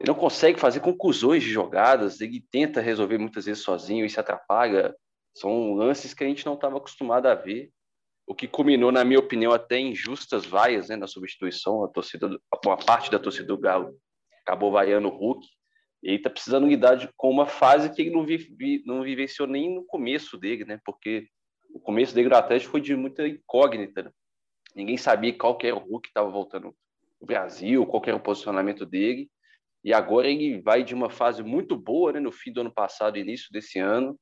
ele 0.00 0.06
não 0.06 0.14
consegue 0.14 0.58
fazer 0.58 0.80
conclusões 0.80 1.42
de 1.42 1.50
jogadas, 1.50 2.20
ele 2.20 2.44
tenta 2.50 2.80
resolver 2.80 3.18
muitas 3.18 3.46
vezes 3.46 3.62
sozinho 3.62 4.04
e 4.04 4.10
se 4.10 4.20
atrapalha. 4.20 4.94
São 5.34 5.74
lances 5.74 6.14
que 6.14 6.22
a 6.22 6.26
gente 6.26 6.46
não 6.46 6.54
estava 6.54 6.76
acostumado 6.76 7.26
a 7.26 7.34
ver, 7.34 7.70
o 8.26 8.34
que 8.34 8.48
culminou, 8.48 8.90
na 8.90 9.04
minha 9.04 9.18
opinião, 9.18 9.52
até 9.52 9.78
em 9.78 9.94
justas 9.94 10.46
vaias 10.46 10.88
né, 10.88 10.96
na 10.96 11.06
substituição. 11.06 11.84
A 11.84 11.88
torcida, 11.88 12.38
uma 12.64 12.76
parte 12.76 13.10
da 13.10 13.18
torcida 13.18 13.46
do 13.46 13.58
Galo 13.58 13.94
acabou 14.42 14.72
vaiando 14.72 15.08
o 15.08 15.10
Hulk. 15.10 15.46
E 16.02 16.08
ele 16.08 16.16
está 16.16 16.30
precisando 16.30 16.66
lidar 16.66 17.10
com 17.16 17.30
uma 17.30 17.46
fase 17.46 17.92
que 17.92 18.02
ele 18.02 18.10
não, 18.10 18.24
vive, 18.24 18.82
não 18.86 19.02
vivenciou 19.02 19.48
nem 19.48 19.74
no 19.74 19.84
começo 19.84 20.38
dele, 20.38 20.64
né? 20.64 20.80
Porque 20.84 21.28
o 21.70 21.80
começo 21.80 22.14
dele 22.14 22.28
no 22.28 22.36
Atlético 22.36 22.72
foi 22.72 22.80
de 22.80 22.94
muita 22.94 23.26
incógnita. 23.26 24.04
Né? 24.04 24.10
Ninguém 24.74 24.96
sabia 24.96 25.36
qual 25.36 25.56
que 25.56 25.66
era 25.66 25.76
o 25.76 25.80
Hulk 25.80 26.02
que 26.02 26.08
estava 26.08 26.30
voltando 26.30 26.74
no 27.20 27.26
Brasil, 27.26 27.86
qual 27.86 28.02
era 28.06 28.16
o 28.16 28.20
posicionamento 28.20 28.86
dele. 28.86 29.30
E 29.82 29.92
agora 29.92 30.28
ele 30.28 30.60
vai 30.62 30.82
de 30.82 30.94
uma 30.94 31.10
fase 31.10 31.42
muito 31.42 31.76
boa, 31.76 32.12
né, 32.12 32.20
no 32.20 32.32
fim 32.32 32.50
do 32.50 32.62
ano 32.62 32.72
passado, 32.72 33.18
início 33.18 33.52
desse 33.52 33.78
ano, 33.78 34.18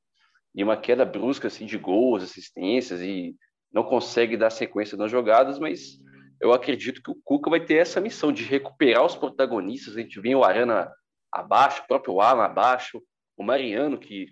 e 0.53 0.61
uma 0.61 0.75
queda 0.75 1.05
brusca 1.05 1.47
assim 1.47 1.65
de 1.65 1.77
gols, 1.77 2.21
assistências 2.21 3.01
e 3.01 3.33
não 3.73 3.83
consegue 3.83 4.37
dar 4.37 4.49
sequência 4.49 4.97
nas 4.97 5.09
jogadas, 5.09 5.57
mas 5.57 5.99
eu 6.39 6.53
acredito 6.53 7.01
que 7.01 7.11
o 7.11 7.19
Cuca 7.23 7.49
vai 7.49 7.59
ter 7.59 7.75
essa 7.75 7.99
missão 7.99 8.31
de 8.31 8.43
recuperar 8.43 9.05
os 9.05 9.15
protagonistas. 9.15 9.95
A 9.95 10.01
gente 10.01 10.19
viu 10.21 10.39
o 10.39 10.43
Arana 10.43 10.91
abaixo, 11.31 11.81
o 11.81 11.87
próprio 11.87 12.21
Alan 12.21 12.43
abaixo, 12.43 13.01
o 13.37 13.43
Mariano 13.43 13.97
que 13.97 14.27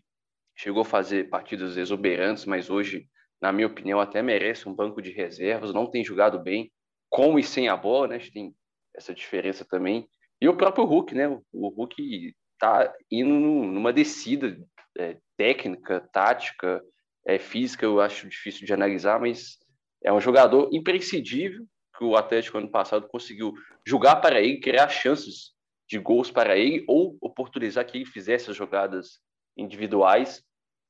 chegou 0.55 0.81
a 0.81 0.85
fazer 0.85 1.29
partidas 1.29 1.75
exuberantes, 1.75 2.45
mas 2.45 2.69
hoje, 2.69 3.07
na 3.41 3.51
minha 3.51 3.67
opinião, 3.67 3.99
até 3.99 4.21
merece 4.21 4.69
um 4.69 4.75
banco 4.75 5.01
de 5.01 5.11
reservas, 5.11 5.73
não 5.73 5.89
tem 5.89 6.03
jogado 6.03 6.39
bem 6.39 6.71
com 7.09 7.39
e 7.39 7.43
sem 7.43 7.67
a 7.67 7.75
bola, 7.75 8.09
né? 8.09 8.15
A 8.15 8.19
gente 8.19 8.31
tem 8.31 8.55
essa 8.95 9.13
diferença 9.13 9.65
também. 9.65 10.07
E 10.39 10.47
o 10.47 10.55
próprio 10.55 10.85
Hulk, 10.85 11.15
né? 11.15 11.27
O 11.51 11.69
Hulk 11.69 12.35
está 12.53 12.93
indo 13.09 13.29
numa 13.29 13.91
descida 13.91 14.57
é, 14.97 15.17
técnica, 15.35 16.07
tática, 16.13 16.81
é, 17.25 17.37
física, 17.37 17.85
eu 17.85 18.01
acho 18.01 18.27
difícil 18.27 18.65
de 18.65 18.73
analisar, 18.73 19.19
mas 19.19 19.57
é 20.03 20.11
um 20.11 20.19
jogador 20.19 20.69
imprescindível 20.73 21.65
que 21.97 22.03
o 22.03 22.15
Atlético 22.15 22.57
ano 22.57 22.69
passado 22.69 23.07
conseguiu 23.07 23.53
jogar 23.85 24.17
para 24.17 24.41
ele, 24.41 24.59
criar 24.59 24.89
chances 24.89 25.51
de 25.87 25.99
gols 25.99 26.31
para 26.31 26.57
ele 26.57 26.83
ou 26.87 27.17
oportunizar 27.21 27.85
que 27.85 27.97
ele 27.97 28.05
fizesse 28.05 28.49
as 28.49 28.55
jogadas 28.55 29.19
individuais. 29.57 30.43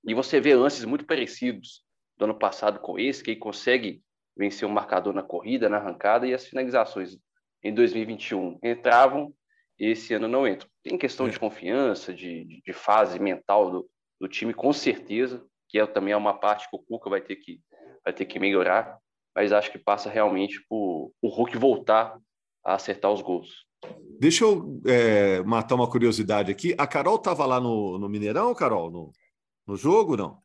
E 0.05 0.13
você 0.13 0.39
vê 0.39 0.55
lances 0.55 0.85
muito 0.85 1.05
parecidos 1.05 1.83
do 2.17 2.25
ano 2.25 2.37
passado 2.37 2.79
com 2.79 2.97
esse, 2.97 3.23
que 3.23 3.31
ele 3.31 3.39
consegue 3.39 4.01
vencer 4.37 4.67
o 4.67 4.71
um 4.71 4.73
marcador 4.73 5.13
na 5.13 5.23
corrida, 5.23 5.67
na 5.67 5.77
arrancada 5.77 6.27
e 6.27 6.33
as 6.33 6.45
finalizações 6.45 7.17
em 7.63 7.73
2021 7.73 8.59
entravam 8.63 9.33
esse 9.77 10.13
ano 10.13 10.27
não 10.27 10.47
entra. 10.47 10.69
Tem 10.83 10.97
questão 10.97 11.27
de 11.27 11.35
é. 11.35 11.39
confiança, 11.39 12.13
de, 12.13 12.61
de 12.63 12.73
fase 12.73 13.19
mental 13.19 13.71
do, 13.71 13.89
do 14.19 14.27
time, 14.27 14.53
com 14.53 14.71
certeza, 14.71 15.43
que 15.71 15.79
é, 15.79 15.87
também 15.87 16.13
é 16.13 16.17
uma 16.17 16.33
parte 16.33 16.69
que 16.69 16.75
o 16.75 16.79
Cuca 16.79 17.09
vai 17.09 17.21
ter 17.21 17.37
que, 17.37 17.61
vai 18.03 18.13
ter 18.13 18.25
que 18.25 18.37
melhorar, 18.37 18.99
mas 19.33 19.53
acho 19.53 19.71
que 19.71 19.79
passa 19.79 20.09
realmente 20.09 20.63
por 20.67 21.11
o 21.21 21.29
Hulk 21.29 21.57
voltar 21.57 22.19
a 22.63 22.75
acertar 22.75 23.11
os 23.11 23.21
gols. 23.21 23.65
Deixa 24.19 24.43
eu 24.43 24.81
é, 24.85 25.41
matar 25.43 25.75
uma 25.75 25.89
curiosidade 25.89 26.51
aqui. 26.51 26.75
A 26.77 26.85
Carol 26.85 27.15
estava 27.15 27.45
lá 27.45 27.59
no, 27.59 27.97
no 27.97 28.09
Mineirão, 28.09 28.53
Carol, 28.53 28.91
no, 28.91 29.11
no 29.65 29.75
jogo, 29.75 30.17
não? 30.17 30.39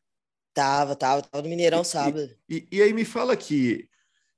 Tava, 0.54 0.96
tava, 0.96 1.22
tava 1.22 1.42
no 1.42 1.50
Mineirão 1.50 1.82
e, 1.82 1.84
sábado. 1.84 2.30
E, 2.48 2.66
e, 2.72 2.80
aí 2.80 2.94
me 2.94 3.04
fala 3.04 3.34
aqui, 3.34 3.86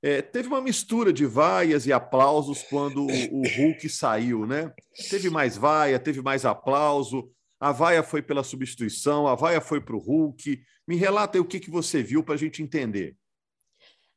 é, 0.01 0.21
teve 0.21 0.49
uma 0.49 0.59
mistura 0.59 1.13
de 1.13 1.25
vaias 1.25 1.85
e 1.85 1.93
aplausos 1.93 2.63
quando 2.63 3.05
o, 3.05 3.41
Hulk 3.47 3.87
saiu, 3.87 4.45
né? 4.45 4.73
Teve 5.09 5.29
mais 5.29 5.55
vaia, 5.55 5.99
teve 5.99 6.21
mais 6.21 6.45
aplauso. 6.45 7.31
A 7.59 7.71
vaia 7.71 8.01
foi 8.01 8.21
pela 8.21 8.43
substituição, 8.43 9.27
a 9.27 9.35
vaia 9.35 9.59
foi 9.59 9.81
para 9.81 9.95
o 9.95 9.99
Hulk. 9.99 10.61
Me 10.87 10.95
relata 10.95 11.37
aí 11.37 11.41
o 11.41 11.47
que, 11.47 11.59
que 11.59 11.69
você 11.69 12.01
viu 12.01 12.23
para 12.23 12.35
a 12.35 12.37
gente 12.37 12.63
entender. 12.63 13.17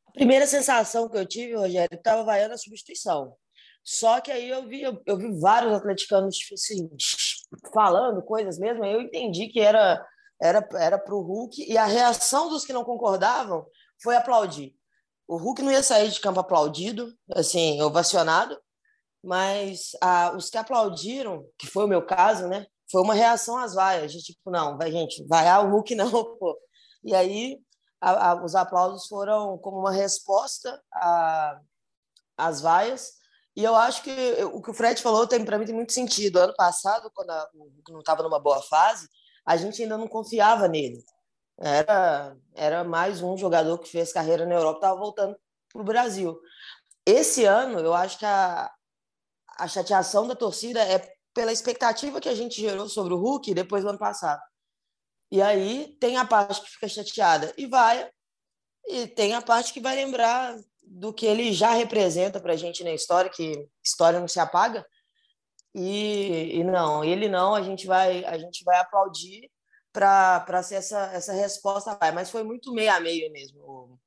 A 0.07 0.11
primeira 0.13 0.47
sensação 0.47 1.09
que 1.09 1.17
eu 1.17 1.25
tive, 1.25 1.55
Rogério, 1.55 1.95
estava 1.95 2.23
vaiando 2.23 2.53
a 2.53 2.57
substituição. 2.57 3.35
Só 3.83 4.21
que 4.21 4.31
aí 4.31 4.47
eu 4.47 4.65
vi, 4.67 4.81
eu, 4.81 5.01
eu 5.05 5.17
vi 5.17 5.39
vários 5.39 5.73
atleticanos 5.73 6.37
tipo 6.37 6.53
assim, 6.53 6.89
falando 7.73 8.23
coisas 8.23 8.57
mesmo, 8.57 8.85
eu 8.85 9.01
entendi 9.01 9.47
que 9.49 9.59
era 9.59 10.03
era 10.41 10.67
era 10.75 10.97
para 10.97 11.13
o 11.13 11.21
Hulk 11.21 11.69
e 11.69 11.77
a 11.77 11.85
reação 11.85 12.49
dos 12.49 12.65
que 12.65 12.71
não 12.71 12.85
concordavam 12.85 13.65
foi 14.01 14.15
aplaudir. 14.15 14.73
O 15.27 15.37
Hulk 15.37 15.61
não 15.61 15.71
ia 15.71 15.83
sair 15.83 16.09
de 16.09 16.19
campo 16.19 16.39
aplaudido, 16.39 17.13
assim, 17.33 17.81
ovacionado, 17.81 18.57
mas 19.23 19.91
os 20.35 20.49
que 20.49 20.57
aplaudiram, 20.57 21.45
que 21.57 21.67
foi 21.67 21.85
o 21.85 21.87
meu 21.87 22.05
caso, 22.05 22.47
né? 22.47 22.65
Foi 22.93 23.01
uma 23.01 23.15
reação 23.15 23.57
às 23.57 23.73
vaias, 23.73 24.11
de 24.11 24.21
tipo, 24.21 24.51
não, 24.51 24.77
vai, 24.77 24.91
gente, 24.91 25.25
vaiar 25.27 25.65
o 25.65 25.71
Hulk 25.71 25.95
não, 25.95 26.11
pô. 26.37 26.55
E 27.03 27.15
aí 27.15 27.59
a, 27.99 28.29
a, 28.29 28.45
os 28.45 28.53
aplausos 28.53 29.07
foram 29.07 29.57
como 29.57 29.79
uma 29.79 29.91
resposta 29.91 30.79
às 32.37 32.61
vaias. 32.61 33.13
E 33.55 33.63
eu 33.63 33.75
acho 33.75 34.03
que 34.03 34.11
o 34.53 34.61
que 34.61 34.69
o 34.69 34.73
Fred 34.75 35.01
falou 35.01 35.25
tem 35.25 35.43
para 35.43 35.57
mim 35.57 35.65
tem 35.65 35.73
muito 35.73 35.91
sentido. 35.91 36.37
Ano 36.37 36.53
passado, 36.55 37.09
quando 37.15 37.31
a, 37.31 37.49
o 37.55 37.63
Hulk 37.63 37.91
não 37.91 37.99
estava 37.99 38.21
numa 38.21 38.39
boa 38.39 38.61
fase, 38.61 39.09
a 39.43 39.57
gente 39.57 39.81
ainda 39.81 39.97
não 39.97 40.07
confiava 40.07 40.67
nele. 40.67 41.03
Era, 41.59 42.37
era 42.53 42.83
mais 42.83 43.23
um 43.23 43.35
jogador 43.35 43.79
que 43.79 43.89
fez 43.89 44.13
carreira 44.13 44.45
na 44.45 44.53
Europa, 44.53 44.77
estava 44.77 44.99
voltando 44.99 45.35
para 45.71 45.81
o 45.81 45.85
Brasil. 45.85 46.39
Esse 47.07 47.43
ano, 47.45 47.79
eu 47.79 47.93
acho 47.95 48.19
que 48.19 48.25
a, 48.25 48.71
a 49.57 49.67
chateação 49.67 50.27
da 50.27 50.35
torcida 50.35 50.79
é 50.83 51.12
pela 51.33 51.51
expectativa 51.51 52.21
que 52.21 52.29
a 52.29 52.35
gente 52.35 52.59
gerou 52.61 52.87
sobre 52.87 53.13
o 53.13 53.17
Hulk 53.17 53.53
depois 53.53 53.83
do 53.83 53.89
ano 53.89 53.99
passado. 53.99 54.41
E 55.31 55.41
aí 55.41 55.95
tem 55.99 56.17
a 56.17 56.25
parte 56.25 56.61
que 56.61 56.69
fica 56.69 56.87
chateada 56.87 57.53
e 57.57 57.65
vai, 57.65 58.09
e 58.87 59.07
tem 59.07 59.33
a 59.33 59.41
parte 59.41 59.73
que 59.73 59.79
vai 59.79 59.95
lembrar 59.95 60.55
do 60.83 61.13
que 61.13 61.25
ele 61.25 61.51
já 61.53 61.71
representa 61.71 62.39
para 62.39 62.53
a 62.53 62.55
gente 62.55 62.83
na 62.83 62.91
história, 62.91 63.31
que 63.31 63.67
história 63.83 64.19
não 64.19 64.27
se 64.27 64.39
apaga. 64.39 64.85
E, 65.73 66.59
e 66.59 66.63
não, 66.63 67.03
ele 67.03 67.27
não, 67.27 67.55
a 67.55 67.63
gente 67.63 67.87
vai, 67.87 68.23
a 68.25 68.37
gente 68.37 68.63
vai 68.63 68.77
aplaudir 68.77 69.49
para 69.91 70.61
ser 70.61 70.75
essa, 70.75 71.11
essa 71.13 71.33
resposta. 71.33 71.97
Mas 72.13 72.29
foi 72.29 72.43
muito 72.43 72.71
meio 72.73 72.91
a 72.91 72.99
meio 72.99 73.31
mesmo. 73.31 73.99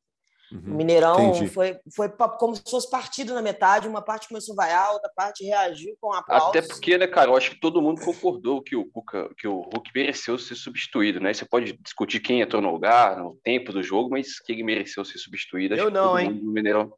Uhum, 0.53 0.75
o 0.75 0.77
Mineirão 0.77 1.35
foi, 1.49 1.77
foi 1.95 2.09
como 2.39 2.55
se 2.55 2.63
fosse 2.71 2.89
partido 2.89 3.35
na 3.35 3.43
metade, 3.43 3.89
uma 3.89 4.03
parte 4.03 4.29
começou 4.29 4.53
a 4.53 4.65
vaiar, 4.65 4.93
outra 4.93 5.11
parte 5.15 5.45
reagiu 5.45 5.97
com 6.01 6.13
aplausos. 6.13 6.49
Até 6.51 6.63
porque, 6.63 6.97
né, 6.97 7.07
cara, 7.07 7.31
eu 7.31 7.37
acho 7.37 7.51
que 7.51 7.61
todo 7.61 7.83
mundo 7.83 8.01
concordou 8.01 8.63
que 8.63 8.77
o, 8.77 8.85
Cuca, 8.87 9.29
que 9.37 9.49
o 9.49 9.63
Hulk 9.63 9.91
mereceu 9.93 10.39
ser 10.39 10.55
substituído, 10.55 11.19
né? 11.19 11.35
Você 11.35 11.45
pode 11.45 11.77
discutir 11.83 12.21
quem 12.21 12.41
entrou 12.41 12.63
no 12.63 12.71
lugar, 12.71 13.19
no 13.19 13.37
tempo 13.43 13.73
do 13.73 13.83
jogo, 13.83 14.11
mas 14.11 14.39
que 14.39 14.53
ele 14.53 14.63
mereceu 14.63 15.05
ser 15.05 15.19
substituído. 15.19 15.75
Acho 15.75 15.85
eu 15.85 15.91
não, 15.91 16.17
hein? 16.17 16.31
Mineirão. 16.33 16.93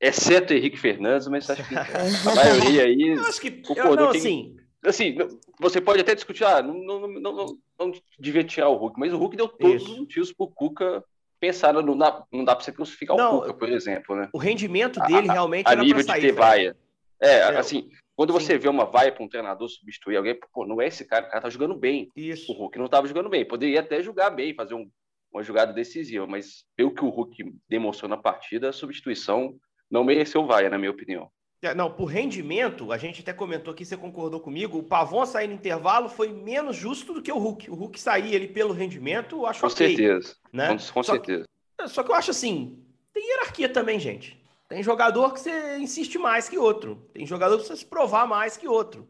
Exceto 0.00 0.54
Henrique 0.54 0.78
Fernandes, 0.78 1.28
mas 1.28 1.50
acho 1.50 1.68
que 1.68 1.74
a 1.76 2.34
maioria 2.34 2.84
aí 2.84 3.14
eu 3.14 3.22
acho 3.26 3.40
que, 3.40 3.50
concordou 3.50 3.90
eu, 3.92 4.04
não, 4.06 4.12
que 4.12 4.18
assim, 4.18 4.56
assim, 4.82 5.18
você 5.60 5.78
pode 5.78 6.00
até 6.00 6.14
discutir, 6.14 6.44
ah, 6.44 6.62
não, 6.62 6.72
não, 6.72 7.06
não, 7.06 7.32
não, 7.34 7.58
não 7.78 7.92
devia 8.18 8.42
tirar 8.42 8.70
o 8.70 8.76
Hulk, 8.76 8.98
mas 8.98 9.12
o 9.12 9.18
Hulk 9.18 9.36
deu 9.36 9.48
todos 9.48 9.82
Isso. 9.82 9.92
os 9.92 9.98
motivos 9.98 10.32
pro 10.32 10.48
Cuca 10.48 11.04
pensar, 11.40 11.72
não 11.72 11.96
dá, 11.96 12.24
não 12.30 12.44
dá 12.44 12.54
para 12.54 12.64
você 12.64 12.70
crucificar 12.70 13.16
não, 13.16 13.38
o 13.38 13.40
Cuca, 13.40 13.54
por 13.54 13.68
exemplo, 13.70 14.14
né? 14.14 14.28
O 14.32 14.38
rendimento 14.38 15.00
dele 15.00 15.30
a, 15.30 15.32
realmente 15.32 15.66
a, 15.66 15.72
a 15.72 15.76
nível 15.76 16.02
de 16.02 16.12
ter 16.12 16.32
vaia. 16.32 16.76
É, 17.20 17.38
é, 17.38 17.56
assim, 17.56 17.90
quando 18.14 18.32
você 18.32 18.54
Sim. 18.54 18.58
vê 18.58 18.68
uma 18.68 18.84
vaia 18.84 19.10
para 19.10 19.24
um 19.24 19.28
treinador 19.28 19.68
substituir 19.68 20.16
alguém, 20.16 20.38
pô, 20.52 20.66
não 20.66 20.80
é 20.80 20.86
esse 20.86 21.04
cara, 21.04 21.26
o 21.26 21.30
cara 21.30 21.40
tá 21.40 21.50
jogando 21.50 21.74
bem. 21.74 22.10
Isso. 22.14 22.52
O 22.52 22.54
Hulk 22.54 22.78
não 22.78 22.86
estava 22.86 23.06
jogando 23.06 23.28
bem, 23.28 23.44
poderia 23.44 23.80
até 23.80 24.02
jogar 24.02 24.30
bem, 24.30 24.54
fazer 24.54 24.74
um, 24.74 24.90
uma 25.32 25.42
jogada 25.42 25.72
decisiva, 25.72 26.26
mas 26.26 26.64
pelo 26.76 26.94
que 26.94 27.04
o 27.04 27.08
Hulk 27.08 27.54
demonstrou 27.68 28.08
na 28.08 28.16
partida, 28.16 28.68
a 28.68 28.72
substituição 28.72 29.54
não 29.90 30.04
mereceu 30.04 30.46
vaia, 30.46 30.70
na 30.70 30.78
minha 30.78 30.90
opinião. 30.90 31.30
É, 31.62 31.74
não, 31.74 31.92
por 31.92 32.06
rendimento, 32.06 32.90
a 32.90 32.96
gente 32.96 33.20
até 33.20 33.34
comentou 33.34 33.72
aqui, 33.72 33.84
você 33.84 33.96
concordou 33.96 34.40
comigo, 34.40 34.78
o 34.78 34.82
Pavon 34.82 35.26
sair 35.26 35.46
no 35.46 35.54
intervalo 35.54 36.08
foi 36.08 36.32
menos 36.32 36.74
justo 36.74 37.12
do 37.12 37.20
que 37.20 37.30
o 37.30 37.38
Hulk. 37.38 37.70
O 37.70 37.74
Hulk 37.74 38.00
sair 38.00 38.34
ele 38.34 38.48
pelo 38.48 38.72
rendimento, 38.72 39.36
eu 39.36 39.46
acho 39.46 39.60
Com 39.60 39.66
okay, 39.66 39.88
certeza, 39.88 40.36
né? 40.50 40.68
com, 40.68 40.74
com 40.74 41.02
só 41.02 41.12
certeza. 41.12 41.44
Que, 41.78 41.88
só 41.88 42.02
que 42.02 42.10
eu 42.10 42.14
acho 42.14 42.30
assim, 42.30 42.82
tem 43.12 43.28
hierarquia 43.28 43.68
também, 43.68 44.00
gente. 44.00 44.42
Tem 44.68 44.82
jogador 44.82 45.34
que 45.34 45.40
você 45.40 45.76
insiste 45.78 46.16
mais 46.16 46.48
que 46.48 46.56
outro. 46.56 47.08
Tem 47.12 47.26
jogador 47.26 47.58
que 47.58 47.66
você 47.66 47.76
se 47.76 47.84
provar 47.84 48.26
mais 48.26 48.56
que 48.56 48.68
outro. 48.68 49.08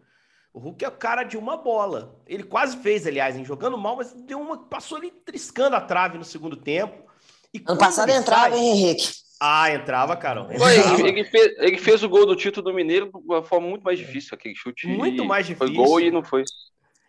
O 0.53 0.59
Hulk 0.59 0.85
é 0.85 0.89
o 0.89 0.93
cara 0.93 1.23
de 1.23 1.37
uma 1.37 1.57
bola. 1.57 2.19
Ele 2.27 2.43
quase 2.43 2.79
fez, 2.79 3.07
aliás, 3.07 3.37
em 3.37 3.45
jogando 3.45 3.79
mal, 3.79 3.95
mas 3.95 4.13
deu 4.13 4.41
uma 4.41 4.59
passou 4.59 4.99
ali 4.99 5.11
triscando 5.11 5.77
a 5.77 5.81
trave 5.81 6.19
no 6.19 6.25
segundo 6.25 6.57
tempo. 6.57 7.09
E 7.55 7.63
ano 7.65 7.79
passado 7.79 8.09
entrava, 8.11 8.57
hein, 8.57 8.71
Henrique? 8.71 9.13
Ah, 9.43 9.73
entrava, 9.73 10.15
Carol. 10.19 10.53
Entrava. 10.53 11.09
Ele, 11.09 11.25
fez, 11.25 11.59
ele, 11.59 11.79
fez, 11.79 12.03
o 12.03 12.09
gol 12.11 12.27
do 12.27 12.37
título 12.37 12.71
do 12.71 12.75
Mineiro 12.75 13.07
de 13.07 13.17
uma 13.25 13.43
forma 13.43 13.67
muito 13.67 13.83
mais 13.83 13.99
difícil, 13.99 14.35
aquele 14.35 14.55
chute. 14.55 14.87
Muito 14.87 15.25
mais 15.25 15.47
difícil. 15.47 15.75
Foi 15.75 15.85
gol 15.85 15.99
e 15.99 16.11
não 16.11 16.23
foi. 16.23 16.45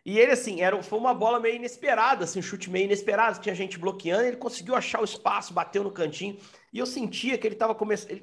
E 0.06 0.18
ele, 0.18 0.32
assim, 0.32 0.62
era, 0.62 0.82
foi 0.82 0.98
uma 0.98 1.14
bola 1.14 1.42
meio 1.42 1.58
inesperada, 1.58 2.24
assim, 2.24 2.40
um 2.40 2.42
chute 2.42 2.70
meio 2.70 2.86
inesperado. 2.86 3.42
Tinha 3.42 3.54
gente 3.54 3.78
bloqueando, 3.78 4.24
ele 4.24 4.38
conseguiu 4.38 4.76
achar 4.76 5.02
o 5.02 5.04
espaço, 5.04 5.54
bateu 5.54 5.84
no 5.84 5.92
cantinho. 5.92 6.38
E 6.72 6.80
eu 6.80 6.86
sentia 6.86 7.38
que 7.38 7.46
ele 7.46 7.56
estava 7.56 7.76
começando. 7.76 8.22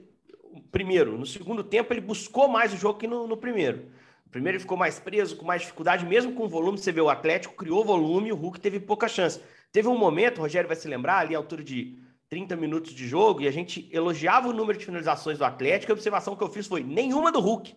primeiro. 0.72 1.18
No 1.18 1.26
segundo 1.26 1.62
tempo, 1.62 1.92
ele 1.92 2.00
buscou 2.00 2.48
mais 2.48 2.72
o 2.72 2.78
jogo 2.78 2.98
que 2.98 3.06
no, 3.06 3.26
no 3.26 3.36
primeiro. 3.36 3.90
Primeiro, 4.30 4.56
ele 4.56 4.62
ficou 4.62 4.76
mais 4.76 4.98
preso, 4.98 5.36
com 5.36 5.44
mais 5.44 5.60
dificuldade, 5.60 6.06
mesmo 6.06 6.32
com 6.32 6.48
volume. 6.48 6.78
Você 6.78 6.90
vê 6.90 7.00
o 7.02 7.10
Atlético 7.10 7.54
criou 7.54 7.84
volume 7.84 8.32
o 8.32 8.36
Hulk 8.36 8.58
teve 8.58 8.80
pouca 8.80 9.06
chance. 9.06 9.38
Teve 9.70 9.86
um 9.86 9.98
momento, 9.98 10.38
o 10.38 10.40
Rogério 10.40 10.66
vai 10.66 10.76
se 10.76 10.88
lembrar, 10.88 11.18
ali 11.18 11.34
à 11.34 11.38
altura 11.38 11.62
de 11.62 11.98
30 12.28 12.56
minutos 12.56 12.92
de 12.92 13.06
jogo, 13.06 13.40
e 13.40 13.48
a 13.48 13.50
gente 13.50 13.88
elogiava 13.92 14.48
o 14.48 14.52
número 14.52 14.78
de 14.78 14.84
finalizações 14.84 15.38
do 15.38 15.44
Atlético. 15.44 15.92
A 15.92 15.94
observação 15.94 16.36
que 16.36 16.44
eu 16.44 16.50
fiz 16.50 16.66
foi 16.66 16.82
nenhuma 16.82 17.32
do 17.32 17.40
Hulk. 17.40 17.76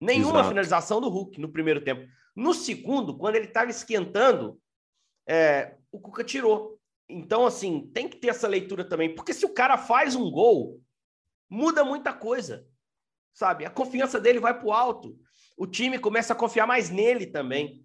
Nenhuma 0.00 0.40
Exato. 0.40 0.48
finalização 0.48 1.00
do 1.00 1.08
Hulk 1.08 1.40
no 1.40 1.48
primeiro 1.48 1.80
tempo. 1.82 2.08
No 2.34 2.54
segundo, 2.54 3.16
quando 3.16 3.36
ele 3.36 3.46
estava 3.46 3.70
esquentando, 3.70 4.60
é, 5.26 5.76
o 5.90 6.00
Cuca 6.00 6.24
tirou. 6.24 6.78
Então, 7.08 7.46
assim, 7.46 7.90
tem 7.92 8.08
que 8.08 8.16
ter 8.16 8.28
essa 8.28 8.46
leitura 8.46 8.84
também, 8.84 9.14
porque 9.14 9.32
se 9.32 9.46
o 9.46 9.54
cara 9.54 9.78
faz 9.78 10.14
um 10.14 10.30
gol, 10.30 10.80
muda 11.48 11.84
muita 11.84 12.12
coisa, 12.12 12.66
sabe? 13.32 13.64
A 13.64 13.70
confiança 13.70 14.20
dele 14.20 14.38
vai 14.38 14.56
para 14.56 14.66
o 14.66 14.72
alto, 14.72 15.18
o 15.56 15.66
time 15.66 15.98
começa 15.98 16.32
a 16.32 16.36
confiar 16.36 16.66
mais 16.66 16.90
nele 16.90 17.26
também. 17.26 17.84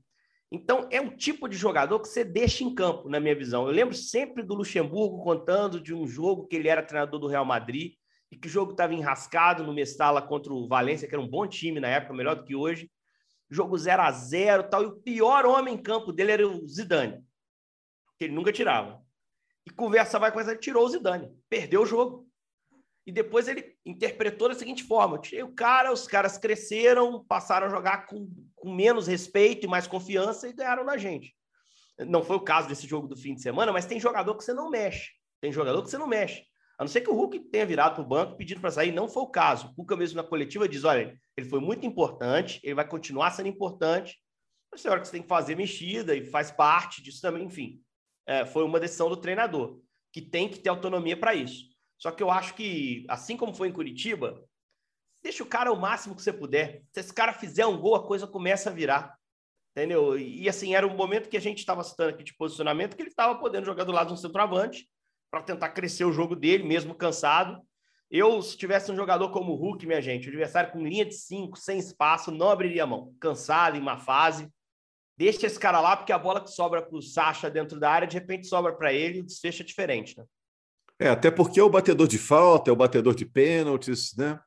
Então, 0.55 0.87
é 0.91 1.01
um 1.01 1.09
tipo 1.09 1.49
de 1.49 1.57
jogador 1.57 1.99
que 1.99 2.07
você 2.07 2.23
deixa 2.23 2.63
em 2.63 2.75
campo, 2.75 3.09
na 3.09 3.19
minha 3.19 3.35
visão. 3.35 3.65
Eu 3.65 3.73
lembro 3.73 3.95
sempre 3.95 4.43
do 4.43 4.53
Luxemburgo 4.53 5.23
contando 5.23 5.81
de 5.81 5.95
um 5.95 6.05
jogo 6.05 6.45
que 6.45 6.55
ele 6.55 6.67
era 6.67 6.83
treinador 6.83 7.19
do 7.19 7.25
Real 7.25 7.43
Madrid 7.43 7.93
e 8.31 8.37
que 8.37 8.47
o 8.47 8.51
jogo 8.51 8.73
estava 8.73 8.93
enrascado 8.93 9.63
no 9.63 9.73
Mestala 9.73 10.21
contra 10.21 10.53
o 10.53 10.67
Valência, 10.67 11.07
que 11.07 11.15
era 11.15 11.23
um 11.23 11.27
bom 11.27 11.47
time 11.47 11.79
na 11.79 11.87
época, 11.87 12.13
melhor 12.13 12.35
do 12.35 12.43
que 12.43 12.55
hoje. 12.55 12.91
Jogo 13.49 13.75
0 13.75 14.03
a 14.03 14.11
0 14.11 14.69
tal. 14.69 14.83
E 14.83 14.85
o 14.85 14.95
pior 14.97 15.43
homem 15.43 15.73
em 15.73 15.81
campo 15.81 16.13
dele 16.13 16.33
era 16.33 16.47
o 16.47 16.67
Zidane, 16.67 17.25
que 18.19 18.25
ele 18.25 18.35
nunca 18.35 18.53
tirava. 18.53 19.01
E 19.65 19.71
conversa 19.71 20.19
vai 20.19 20.31
com 20.31 20.39
essa, 20.39 20.51
ele 20.51 20.59
tirou 20.59 20.85
o 20.85 20.89
Zidane, 20.89 21.35
perdeu 21.49 21.81
o 21.81 21.85
jogo. 21.87 22.27
E 23.07 23.11
depois 23.11 23.47
ele 23.47 23.75
interpretou 23.83 24.49
da 24.49 24.55
seguinte 24.55 24.83
forma: 24.83 25.17
tirei 25.17 25.41
o 25.41 25.55
cara, 25.55 25.91
os 25.91 26.05
caras 26.05 26.37
cresceram, 26.37 27.25
passaram 27.25 27.65
a 27.65 27.69
jogar 27.71 28.05
com, 28.05 28.29
com 28.63 28.73
menos 28.73 29.07
respeito 29.07 29.65
e 29.65 29.69
mais 29.69 29.85
confiança 29.87 30.47
e 30.47 30.53
ganharam 30.53 30.85
na 30.85 30.95
gente. 30.95 31.35
Não 31.99 32.23
foi 32.23 32.37
o 32.37 32.39
caso 32.39 32.69
desse 32.69 32.87
jogo 32.87 33.09
do 33.09 33.17
fim 33.17 33.35
de 33.35 33.41
semana, 33.41 33.73
mas 33.73 33.85
tem 33.85 33.99
jogador 33.99 34.35
que 34.35 34.43
você 34.43 34.53
não 34.53 34.69
mexe. 34.69 35.11
Tem 35.41 35.51
jogador 35.51 35.83
que 35.83 35.89
você 35.89 35.97
não 35.97 36.07
mexe. 36.07 36.45
A 36.79 36.83
não 36.83 36.87
ser 36.87 37.01
que 37.01 37.09
o 37.09 37.13
Hulk 37.13 37.39
tenha 37.51 37.65
virado 37.65 37.95
para 37.95 38.03
o 38.03 38.07
banco 38.07 38.37
pedindo 38.37 38.61
para 38.61 38.71
sair, 38.71 38.93
não 38.93 39.09
foi 39.09 39.23
o 39.23 39.27
caso. 39.27 39.67
O 39.67 39.81
Hulk 39.81 39.97
mesmo 39.97 40.15
na 40.15 40.23
coletiva 40.23 40.67
diz: 40.67 40.85
olha, 40.85 41.19
ele 41.35 41.49
foi 41.49 41.59
muito 41.59 41.85
importante, 41.85 42.61
ele 42.63 42.73
vai 42.73 42.87
continuar 42.87 43.31
sendo 43.31 43.49
importante. 43.49 44.17
Mas 44.71 44.85
hora 44.85 45.01
que 45.01 45.07
você 45.07 45.11
tem 45.11 45.21
que 45.21 45.27
fazer 45.27 45.55
mexida 45.57 46.15
e 46.15 46.25
faz 46.25 46.49
parte 46.49 47.03
disso 47.03 47.21
também, 47.21 47.43
enfim. 47.43 47.81
É, 48.25 48.45
foi 48.45 48.63
uma 48.63 48.79
decisão 48.79 49.09
do 49.09 49.17
treinador, 49.17 49.81
que 50.13 50.21
tem 50.21 50.47
que 50.47 50.57
ter 50.57 50.69
autonomia 50.69 51.17
para 51.17 51.35
isso. 51.35 51.65
Só 51.97 52.11
que 52.11 52.23
eu 52.23 52.31
acho 52.31 52.55
que, 52.55 53.05
assim 53.09 53.35
como 53.35 53.53
foi 53.53 53.67
em 53.67 53.73
Curitiba, 53.73 54.41
deixa 55.23 55.41
o 55.41 55.47
cara 55.47 55.71
o 55.71 55.79
máximo 55.79 56.15
que 56.15 56.21
você 56.21 56.33
puder. 56.33 56.83
Se 56.91 56.99
esse 56.99 57.13
cara 57.13 57.33
fizer 57.33 57.65
um 57.65 57.79
gol, 57.79 57.95
a 57.95 58.05
coisa 58.05 58.27
começa 58.27 58.69
a 58.69 58.73
virar. 58.73 59.17
Entendeu? 59.75 60.19
E 60.19 60.47
assim, 60.47 60.75
era 60.75 60.85
um 60.85 60.95
momento 60.95 61.29
que 61.29 61.37
a 61.37 61.41
gente 61.41 61.57
estava 61.57 61.83
citando 61.83 62.11
aqui 62.11 62.23
de 62.23 62.35
posicionamento, 62.35 62.95
que 62.95 63.01
ele 63.01 63.09
estava 63.09 63.39
podendo 63.39 63.65
jogar 63.65 63.85
do 63.85 63.91
lado 63.91 64.07
de 64.07 64.13
um 64.13 64.17
centroavante 64.17 64.87
para 65.31 65.41
tentar 65.41 65.69
crescer 65.69 66.05
o 66.05 66.11
jogo 66.11 66.35
dele, 66.35 66.63
mesmo 66.63 66.93
cansado. 66.93 67.59
Eu, 68.11 68.39
se 68.43 68.55
tivesse 68.55 68.91
um 68.91 68.95
jogador 68.95 69.31
como 69.31 69.53
o 69.53 69.55
Hulk, 69.55 69.87
minha 69.87 69.99
gente, 69.99 70.27
adversário 70.27 70.71
com 70.71 70.85
linha 70.85 71.03
de 71.03 71.15
cinco, 71.15 71.57
sem 71.57 71.79
espaço, 71.79 72.29
não 72.29 72.51
abriria 72.51 72.85
mão. 72.85 73.15
Cansado, 73.19 73.75
em 73.75 73.81
uma 73.81 73.97
fase. 73.97 74.47
Deixa 75.17 75.47
esse 75.47 75.59
cara 75.59 75.79
lá, 75.79 75.97
porque 75.97 76.11
a 76.11 76.19
bola 76.19 76.39
que 76.39 76.51
sobra 76.51 76.79
para 76.79 76.95
o 76.95 77.01
Sacha 77.01 77.49
dentro 77.49 77.79
da 77.79 77.89
área, 77.89 78.07
de 78.07 78.15
repente 78.15 78.45
sobra 78.45 78.73
para 78.73 78.93
ele 78.93 79.17
e 79.17 79.21
o 79.21 79.25
desfecho 79.25 79.63
é 79.63 79.65
diferente, 79.65 80.15
né? 80.17 80.25
É, 80.99 81.09
até 81.09 81.31
porque 81.31 81.59
é 81.59 81.63
o 81.63 81.69
batedor 81.69 82.07
de 82.07 82.19
falta, 82.19 82.69
é 82.69 82.73
o 82.73 82.75
batedor 82.75 83.15
de 83.15 83.25
pênaltis, 83.25 84.15
né? 84.15 84.39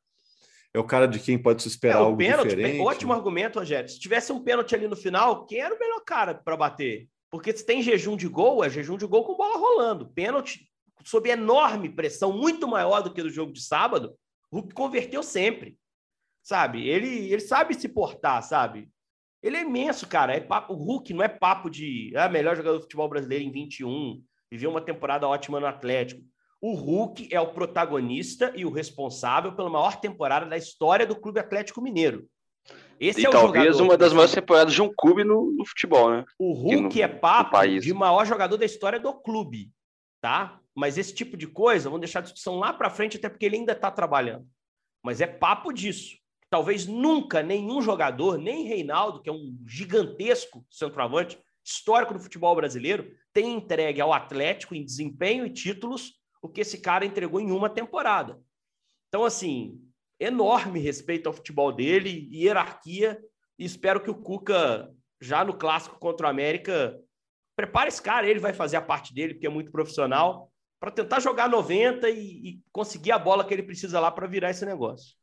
É 0.76 0.78
o 0.78 0.84
cara 0.84 1.08
de 1.08 1.18
quem 1.18 1.38
pode 1.38 1.62
se 1.62 1.68
esperar 1.68 1.94
é, 1.94 2.02
algo 2.02 2.18
pênalti, 2.18 2.50
diferente. 2.50 2.80
Ótimo 2.80 3.14
argumento, 3.14 3.58
Rogério. 3.58 3.88
Se 3.88 3.98
tivesse 3.98 4.30
um 4.30 4.44
pênalti 4.44 4.74
ali 4.74 4.86
no 4.86 4.94
final, 4.94 5.46
quem 5.46 5.58
era 5.58 5.74
o 5.74 5.78
melhor 5.78 6.00
cara 6.04 6.34
para 6.34 6.54
bater? 6.54 7.08
Porque 7.30 7.50
se 7.56 7.64
tem 7.64 7.80
jejum 7.80 8.14
de 8.14 8.28
gol, 8.28 8.62
é 8.62 8.68
jejum 8.68 8.98
de 8.98 9.06
gol 9.06 9.24
com 9.24 9.38
bola 9.38 9.56
rolando. 9.56 10.10
Pênalti 10.10 10.68
sob 11.02 11.30
enorme 11.30 11.88
pressão, 11.88 12.30
muito 12.30 12.68
maior 12.68 13.00
do 13.00 13.10
que 13.10 13.22
do 13.22 13.30
jogo 13.30 13.54
de 13.54 13.62
sábado, 13.62 14.18
o 14.50 14.56
Hulk 14.56 14.74
converteu 14.74 15.22
sempre. 15.22 15.78
Sabe? 16.42 16.86
Ele, 16.86 17.32
ele 17.32 17.40
sabe 17.40 17.72
se 17.72 17.88
portar, 17.88 18.42
sabe? 18.42 18.90
Ele 19.42 19.56
é 19.56 19.62
imenso, 19.62 20.06
cara. 20.06 20.34
É 20.34 20.40
papo, 20.40 20.74
o 20.74 20.76
Hulk 20.76 21.14
não 21.14 21.24
é 21.24 21.28
papo 21.28 21.70
de 21.70 22.12
ah, 22.14 22.28
melhor 22.28 22.54
jogador 22.54 22.76
do 22.76 22.82
futebol 22.82 23.08
brasileiro 23.08 23.42
em 23.42 23.50
21, 23.50 24.22
viveu 24.50 24.68
uma 24.68 24.82
temporada 24.82 25.26
ótima 25.26 25.58
no 25.58 25.66
Atlético. 25.66 26.22
O 26.60 26.74
Hulk 26.74 27.28
é 27.30 27.40
o 27.40 27.52
protagonista 27.52 28.52
e 28.56 28.64
o 28.64 28.70
responsável 28.70 29.52
pela 29.54 29.68
maior 29.68 30.00
temporada 30.00 30.46
da 30.46 30.56
história 30.56 31.06
do 31.06 31.16
Clube 31.16 31.40
Atlético 31.40 31.82
Mineiro. 31.82 32.26
Esse 32.98 33.20
e 33.20 33.26
é 33.26 33.30
talvez 33.30 33.66
jogador, 33.66 33.84
uma 33.84 33.98
das 33.98 34.12
maiores 34.12 34.34
temporadas 34.34 34.72
de 34.72 34.80
um 34.80 34.92
clube 34.92 35.22
no, 35.22 35.52
no 35.52 35.66
futebol, 35.66 36.10
né? 36.10 36.24
O 36.38 36.52
Hulk 36.54 36.96
no, 36.96 37.02
é 37.02 37.08
papo 37.08 37.66
de 37.66 37.92
maior 37.92 38.24
jogador 38.24 38.56
da 38.56 38.64
história 38.64 38.98
do 38.98 39.12
clube, 39.12 39.70
tá? 40.20 40.58
Mas 40.74 40.96
esse 40.96 41.14
tipo 41.14 41.36
de 41.36 41.46
coisa, 41.46 41.88
vamos 41.88 42.00
deixar 42.00 42.20
a 42.20 42.22
discussão 42.22 42.58
lá 42.58 42.72
para 42.72 42.90
frente, 42.90 43.18
até 43.18 43.28
porque 43.28 43.44
ele 43.44 43.56
ainda 43.56 43.72
está 43.72 43.90
trabalhando. 43.90 44.46
Mas 45.02 45.20
é 45.20 45.26
papo 45.26 45.72
disso. 45.72 46.16
Talvez 46.48 46.86
nunca 46.86 47.42
nenhum 47.42 47.82
jogador, 47.82 48.38
nem 48.38 48.64
Reinaldo, 48.64 49.20
que 49.20 49.28
é 49.28 49.32
um 49.32 49.56
gigantesco 49.66 50.64
centroavante, 50.70 51.38
histórico 51.62 52.14
do 52.14 52.20
futebol 52.20 52.54
brasileiro, 52.54 53.10
tenha 53.32 53.54
entregue 53.54 54.00
ao 54.00 54.12
Atlético 54.12 54.74
em 54.74 54.84
desempenho 54.84 55.44
e 55.44 55.50
títulos 55.50 56.14
o 56.42 56.48
que 56.48 56.60
esse 56.60 56.78
cara 56.78 57.04
entregou 57.04 57.40
em 57.40 57.50
uma 57.50 57.68
temporada. 57.68 58.40
Então, 59.08 59.24
assim, 59.24 59.80
enorme 60.18 60.80
respeito 60.80 61.28
ao 61.28 61.32
futebol 61.32 61.72
dele, 61.72 62.28
hierarquia, 62.32 63.20
e 63.58 63.64
espero 63.64 64.00
que 64.00 64.10
o 64.10 64.14
Cuca, 64.14 64.90
já 65.20 65.44
no 65.44 65.56
clássico 65.56 65.98
contra 65.98 66.26
o 66.26 66.30
América, 66.30 66.98
prepare 67.56 67.88
esse 67.88 68.02
cara, 68.02 68.28
ele 68.28 68.38
vai 68.38 68.52
fazer 68.52 68.76
a 68.76 68.82
parte 68.82 69.14
dele, 69.14 69.34
porque 69.34 69.46
é 69.46 69.50
muito 69.50 69.72
profissional, 69.72 70.52
para 70.78 70.90
tentar 70.90 71.20
jogar 71.20 71.48
90 71.48 72.08
e, 72.10 72.16
e, 72.18 72.60
conseguir 72.70 73.12
a 73.12 73.18
bola 73.18 73.44
que 73.44 73.54
ele 73.54 73.62
precisa 73.62 73.98
lá 73.98 74.10
para 74.10 74.26
virar 74.26 74.50
esse 74.50 74.64
negócio. 74.64 75.16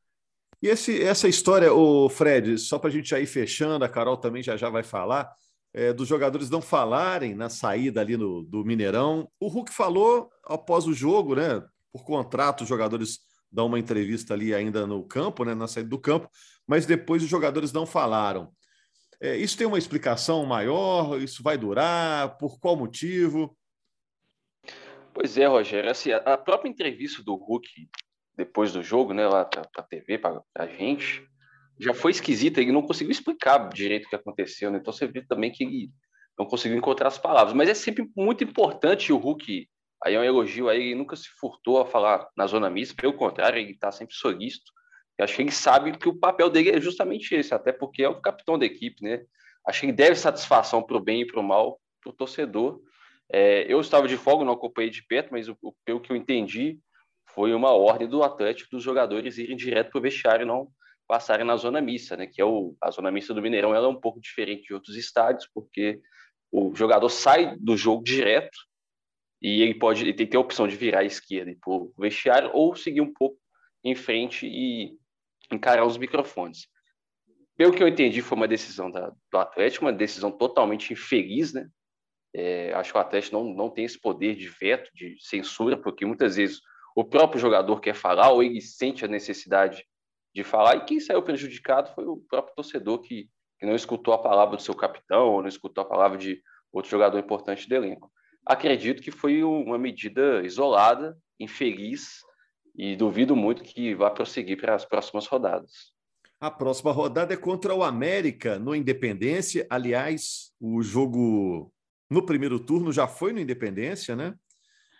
E 0.62 0.67
esse, 0.67 1.04
essa 1.04 1.28
história, 1.28 1.71
o 1.73 2.10
Fred, 2.10 2.58
só 2.58 2.80
para 2.80 2.89
a 2.89 2.91
gente 2.91 3.13
ir 3.13 3.26
fechando, 3.26 3.86
a 3.86 3.89
Carol 3.89 4.17
também 4.17 4.41
já 4.41 4.58
já 4.58 4.69
vai 4.69 4.82
falar, 4.82 5.32
é, 5.73 5.91
dos 5.91 6.07
jogadores 6.07 6.49
não 6.49 6.62
falarem 6.62 7.33
na 7.33 7.49
saída 7.49 8.01
ali 8.01 8.15
no, 8.15 8.43
do 8.43 8.63
Mineirão. 8.63 9.27
O 9.39 9.47
Hulk 9.47 9.73
falou 9.73 10.29
após 10.45 10.86
o 10.86 10.93
jogo, 10.93 11.36
né? 11.36 11.63
Por 11.91 12.03
contrato, 12.03 12.62
os 12.62 12.67
jogadores 12.67 13.19
dão 13.51 13.67
uma 13.67 13.79
entrevista 13.79 14.33
ali 14.33 14.53
ainda 14.53 14.86
no 14.86 15.03
campo, 15.03 15.43
né? 15.43 15.53
Na 15.53 15.67
saída 15.67 15.89
do 15.89 15.99
campo, 15.99 16.29
mas 16.67 16.86
depois 16.86 17.23
os 17.23 17.29
jogadores 17.29 17.71
não 17.71 17.86
falaram. 17.86 18.51
É, 19.19 19.36
isso 19.38 19.57
tem 19.57 19.65
uma 19.65 19.77
explicação 19.77 20.45
maior? 20.45 21.19
Isso 21.21 21.41
vai 21.41 21.57
durar? 21.57 22.38
Por 22.38 22.59
qual 22.59 22.75
motivo? 22.75 23.57
Pois 25.13 25.38
é, 25.38 25.45
Rogério. 25.45 25.89
Assim, 25.89 26.12
a 26.12 26.38
própria 26.38 26.69
entrevista 26.69 27.23
do 27.23 27.36
Hulk 27.36 27.88
depois 28.36 28.73
do 28.73 28.81
jogo, 28.81 29.13
né, 29.13 29.27
lá 29.27 29.45
para 29.45 29.69
a 29.77 29.83
TV, 29.83 30.17
para 30.17 30.41
a 30.55 30.65
gente, 30.65 31.27
já 31.79 31.93
foi 31.93 32.12
esquisita, 32.12 32.62
ele 32.62 32.71
não 32.71 32.81
conseguiu 32.81 33.12
explicar 33.12 33.69
direito 33.69 34.05
o 34.05 34.09
que 34.09 34.15
aconteceu, 34.15 34.71
né? 34.71 34.79
Então 34.79 34.93
você 34.93 35.07
vê 35.07 35.21
também 35.25 35.51
que 35.51 35.89
não 36.38 36.45
conseguiu 36.45 36.77
encontrar 36.77 37.07
as 37.07 37.17
palavras. 37.17 37.53
Mas 37.53 37.69
é 37.69 37.73
sempre 37.73 38.09
muito 38.15 38.43
importante 38.43 39.12
o 39.12 39.17
Hulk, 39.17 39.67
aí 40.03 40.15
é 40.15 40.19
um 40.19 40.23
elogio 40.23 40.69
aí, 40.69 40.81
ele 40.81 40.95
nunca 40.95 41.15
se 41.15 41.29
furtou 41.39 41.81
a 41.81 41.86
falar 41.86 42.27
na 42.36 42.47
zona 42.47 42.69
mista, 42.69 42.95
pelo 42.99 43.13
contrário, 43.13 43.59
ele 43.59 43.71
está 43.71 43.91
sempre 43.91 44.15
solícito. 44.15 44.71
Eu 45.17 45.25
acho 45.25 45.36
que 45.36 45.41
ele 45.41 45.51
sabe 45.51 45.97
que 45.97 46.09
o 46.09 46.17
papel 46.17 46.49
dele 46.49 46.71
é 46.71 46.81
justamente 46.81 47.36
esse, 47.36 47.53
até 47.53 47.71
porque 47.71 48.03
é 48.03 48.09
o 48.09 48.21
capitão 48.21 48.57
da 48.57 48.65
equipe, 48.65 49.03
né? 49.03 49.23
Acho 49.67 49.81
que 49.81 49.86
ele 49.86 49.93
deve 49.93 50.15
satisfação 50.15 50.81
para 50.81 50.97
o 50.97 50.99
bem 50.99 51.21
e 51.21 51.27
para 51.27 51.39
o 51.39 51.43
mal 51.43 51.79
para 52.01 52.09
o 52.09 52.13
torcedor. 52.13 52.81
É, 53.31 53.65
eu 53.71 53.79
estava 53.79 54.07
de 54.07 54.17
folga, 54.17 54.43
não 54.43 54.53
acompanhei 54.53 54.89
de 54.89 55.05
perto, 55.05 55.29
mas 55.31 55.47
o, 55.47 55.57
pelo 55.86 56.01
que 56.01 56.12
eu 56.12 56.15
entendi, 56.15 56.79
foi 57.33 57.53
uma 57.53 57.71
ordem 57.71 58.07
do 58.07 58.23
Atlético 58.23 58.71
dos 58.71 58.83
jogadores 58.83 59.38
irem 59.38 59.55
direto 59.55 59.91
para 59.91 59.99
o 59.99 60.01
vestiário, 60.01 60.45
não 60.45 60.67
passarem 61.08 61.46
na 61.46 61.56
zona 61.56 61.82
mista, 61.82 62.16
né? 62.16 62.28
Que 62.28 62.42
é 62.42 62.46
o, 62.46 62.76
a 62.82 62.92
zona 62.92 63.12
mista 63.12 63.34
do 63.34 63.42
Mineirão, 63.42 63.74
ela 63.74 63.88
é 63.88 63.89
um 63.89 64.00
pouco 64.00 64.20
diferente 64.20 64.63
de 64.68 64.74
outros 64.74 64.96
estádios, 64.96 65.50
porque 65.54 66.02
o 66.52 66.74
jogador 66.76 67.10
sai 67.10 67.58
do 67.58 67.76
jogo 67.76 68.04
direto 68.04 68.58
e 69.42 69.62
ele 69.62 69.76
pode 69.76 70.04
ele 70.04 70.13
tem 70.13 70.28
ter 70.28 70.38
a 70.38 70.39
opção 70.39 70.68
de 70.68 70.76
virar 70.76 71.00
à 71.00 71.04
esquerda 71.04 71.52
e 71.52 71.56
para 71.56 71.74
o 71.74 71.94
vestiário 71.98 72.52
ou 72.54 72.76
seguir 72.76 73.02
um 73.02 73.12
pouco 73.12 73.38
em 73.84 73.96
frente 73.96 74.48
e 74.48 74.98
encarar 75.52 75.86
os 75.86 75.98
microfones. 75.98 76.68
Pelo 77.56 77.74
que 77.74 77.84
eu 77.84 77.88
entendi, 77.88 78.22
foi 78.22 78.36
uma 78.36 78.48
decisão 78.48 78.89
da, 78.89 79.12
do 79.32 79.38
Atlético, 79.38 79.86
uma 79.86 79.94
decisão 79.94 80.32
totalmente 80.32 80.94
infeliz, 80.94 81.54
né? 81.54 81.68
É, 82.36 82.74
acho 82.74 82.92
que 82.92 82.98
o 82.98 83.02
Atlético 83.02 83.36
não, 83.36 83.44
não 83.54 83.70
tem 83.70 83.86
esse 83.86 84.00
poder 84.00 84.36
de 84.36 84.48
veto, 84.48 84.89
de 84.96 85.16
censura, 85.20 85.78
porque 85.78 86.04
muitas 86.04 86.36
vezes 86.36 86.62
o 86.96 87.04
próprio 87.04 87.39
jogador 87.39 87.80
quer 87.80 87.94
falar 87.94 88.32
ou 88.32 88.42
ele 88.42 88.60
sente 88.60 89.06
a 89.06 89.08
necessidade 89.08 89.86
de 90.34 90.43
falar, 90.43 90.78
e 90.78 90.86
quem 90.86 91.00
saiu 91.00 91.22
prejudicado 91.22 91.93
foi 91.93 92.06
o 92.06 92.17
próprio 92.17 92.56
torcedor 92.56 93.00
que, 93.00 93.30
que 93.60 93.65
não 93.65 93.76
escutou 93.76 94.13
a 94.13 94.22
palavra 94.22 94.58
do 94.58 94.62
seu 94.62 94.76
capitão, 94.76 95.30
ou 95.30 95.41
não 95.41 95.48
escutou 95.48 95.84
a 95.84 95.88
palavra 95.88 96.17
de 96.17 96.41
outro 96.72 96.89
jogador 96.89 97.19
importante 97.19 97.67
do 97.69 97.76
elenco. 97.76 98.12
Acredito 98.46 99.02
que 99.02 99.12
foi 99.12 99.43
uma 99.43 99.78
medida 99.78 100.41
isolada, 100.43 101.17
infeliz, 101.39 102.19
e 102.76 102.96
duvido 102.96 103.36
muito 103.36 103.63
que 103.63 103.93
vá 103.93 104.10
prosseguir 104.10 104.60
para 104.60 104.76
as 104.76 104.84
próximas 104.84 105.28
rodadas. 105.28 105.93
A 106.39 106.52
próxima 106.52 106.91
rodada 106.91 107.34
é 107.34 107.38
contra 107.38 107.74
o 107.74 107.84
América 107.84 108.60
no 108.60 108.76
Independência. 108.76 109.65
Aliás, 109.69 110.52
o 110.60 110.82
jogo 110.82 111.72
no 112.10 112.26
primeiro 112.26 112.60
turno 112.60 112.91
já 112.91 113.08
foi 113.08 113.32
no 113.32 113.39
Independência, 113.39 114.15
né? 114.15 114.36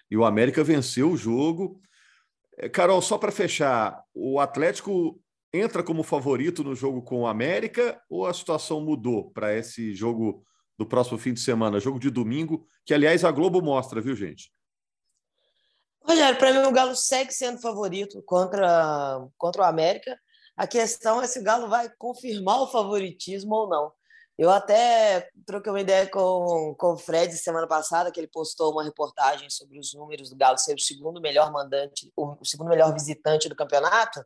E 0.10 0.16
o 0.16 0.24
América 0.24 0.64
venceu 0.64 1.12
o 1.12 1.18
jogo. 1.18 1.82
É, 2.58 2.70
Carol, 2.70 3.02
só 3.02 3.18
para 3.18 3.32
fechar, 3.32 4.04
o 4.14 4.40
Atlético 4.40 5.20
entra 5.54 5.84
como 5.84 6.04
favorito 6.04 6.64
no 6.64 6.76
jogo 6.76 7.02
com 7.04 7.22
o 7.22 7.28
América 7.28 8.02
ou 8.10 8.26
a 8.26 8.34
situação 8.34 8.82
mudou 8.82 9.32
para 9.32 9.54
esse 9.54 9.94
jogo 9.94 10.44
do 10.78 10.86
próximo 10.86 11.20
fim 11.20 11.34
de 11.34 11.40
semana, 11.40 11.80
jogo 11.80 12.00
de 12.00 12.10
domingo, 12.10 12.66
que 12.84 12.94
aliás 12.94 13.24
a 13.24 13.32
Globo 13.32 13.62
mostra, 13.62 14.02
viu, 14.02 14.16
gente? 14.16 14.52
Rogério, 16.02 16.38
para 16.38 16.52
mim 16.52 16.68
o 16.68 16.72
Galo 16.72 16.96
segue 16.96 17.32
sendo 17.32 17.62
favorito 17.62 18.22
contra, 18.26 19.26
contra 19.38 19.62
o 19.62 19.66
América. 19.66 20.18
A 20.58 20.68
questão 20.68 21.22
é 21.22 21.28
se 21.28 21.40
o 21.40 21.44
Galo 21.44 21.70
vai 21.70 21.90
confirmar 21.98 22.62
o 22.62 22.68
favoritismo 22.68 23.54
ou 23.54 23.70
não. 23.70 23.92
Eu 24.38 24.50
até 24.50 25.30
troquei 25.46 25.72
uma 25.72 25.82
ideia 25.82 26.10
com, 26.10 26.76
com 26.78 26.94
o 26.94 26.98
Fred 26.98 27.32
semana 27.38 27.68
passada, 27.68 28.12
que 28.12 28.20
ele 28.20 28.28
postou 28.28 28.72
uma 28.72 28.84
reportagem 28.84 29.48
sobre 29.50 29.78
os 29.78 29.94
números 29.94 30.32
do 30.32 30.36
Galo 30.36 30.58
ser 30.58 30.74
o 30.74 30.82
segundo 30.82 31.22
melhor 31.22 31.52
mandante, 31.52 32.12
o 32.18 32.44
segundo 32.44 32.70
melhor 32.70 32.92
visitante 32.92 33.48
do 33.48 33.56
campeonato. 33.56 34.26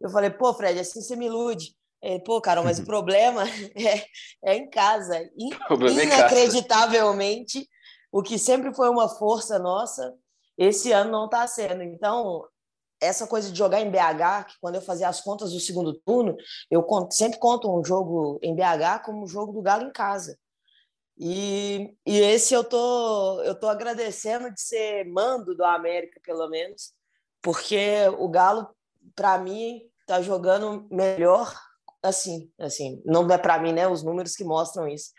Eu 0.00 0.10
falei, 0.10 0.30
pô, 0.30 0.52
Fred, 0.54 0.78
assim 0.78 1.00
você 1.00 1.16
me 1.16 1.26
ilude. 1.26 1.76
Ele, 2.00 2.20
pô, 2.20 2.40
cara, 2.40 2.62
mas 2.62 2.78
o 2.78 2.84
problema 2.86 3.44
é, 3.74 4.06
é 4.44 4.56
em 4.56 4.68
casa. 4.68 5.18
In, 5.36 5.50
é 5.52 6.04
inacreditavelmente, 6.04 7.58
casa. 7.58 7.68
o 8.12 8.22
que 8.22 8.38
sempre 8.38 8.74
foi 8.74 8.88
uma 8.88 9.08
força 9.08 9.58
nossa, 9.58 10.14
esse 10.56 10.92
ano 10.92 11.10
não 11.10 11.24
está 11.26 11.46
sendo. 11.46 11.82
Então, 11.82 12.44
essa 13.00 13.26
coisa 13.26 13.50
de 13.50 13.58
jogar 13.58 13.80
em 13.80 13.90
BH, 13.90 14.46
que 14.48 14.54
quando 14.60 14.76
eu 14.76 14.82
fazia 14.82 15.08
as 15.08 15.20
contas 15.20 15.52
do 15.52 15.60
segundo 15.60 15.94
turno, 15.94 16.36
eu 16.70 16.82
conto, 16.82 17.14
sempre 17.14 17.38
conto 17.38 17.72
um 17.72 17.84
jogo 17.84 18.38
em 18.42 18.54
BH 18.54 19.04
como 19.04 19.22
um 19.22 19.26
jogo 19.26 19.52
do 19.52 19.62
Galo 19.62 19.84
em 19.84 19.92
casa. 19.92 20.38
E, 21.16 21.94
e 22.06 22.20
esse 22.20 22.54
eu 22.54 22.62
tô, 22.62 23.42
eu 23.42 23.54
tô 23.54 23.68
agradecendo 23.68 24.52
de 24.52 24.60
ser 24.60 25.04
mando 25.04 25.54
do 25.54 25.64
América, 25.64 26.20
pelo 26.22 26.48
menos, 26.48 26.92
porque 27.42 28.08
o 28.18 28.28
Galo, 28.28 28.68
para 29.14 29.38
mim, 29.38 29.80
tá 30.06 30.20
jogando 30.22 30.86
melhor 30.90 31.54
assim, 32.02 32.50
assim, 32.58 33.02
não 33.04 33.26
é 33.28 33.38
para 33.38 33.58
mim, 33.58 33.72
né, 33.72 33.88
os 33.88 34.02
números 34.02 34.34
que 34.34 34.44
mostram 34.44 34.88
isso. 34.88 35.10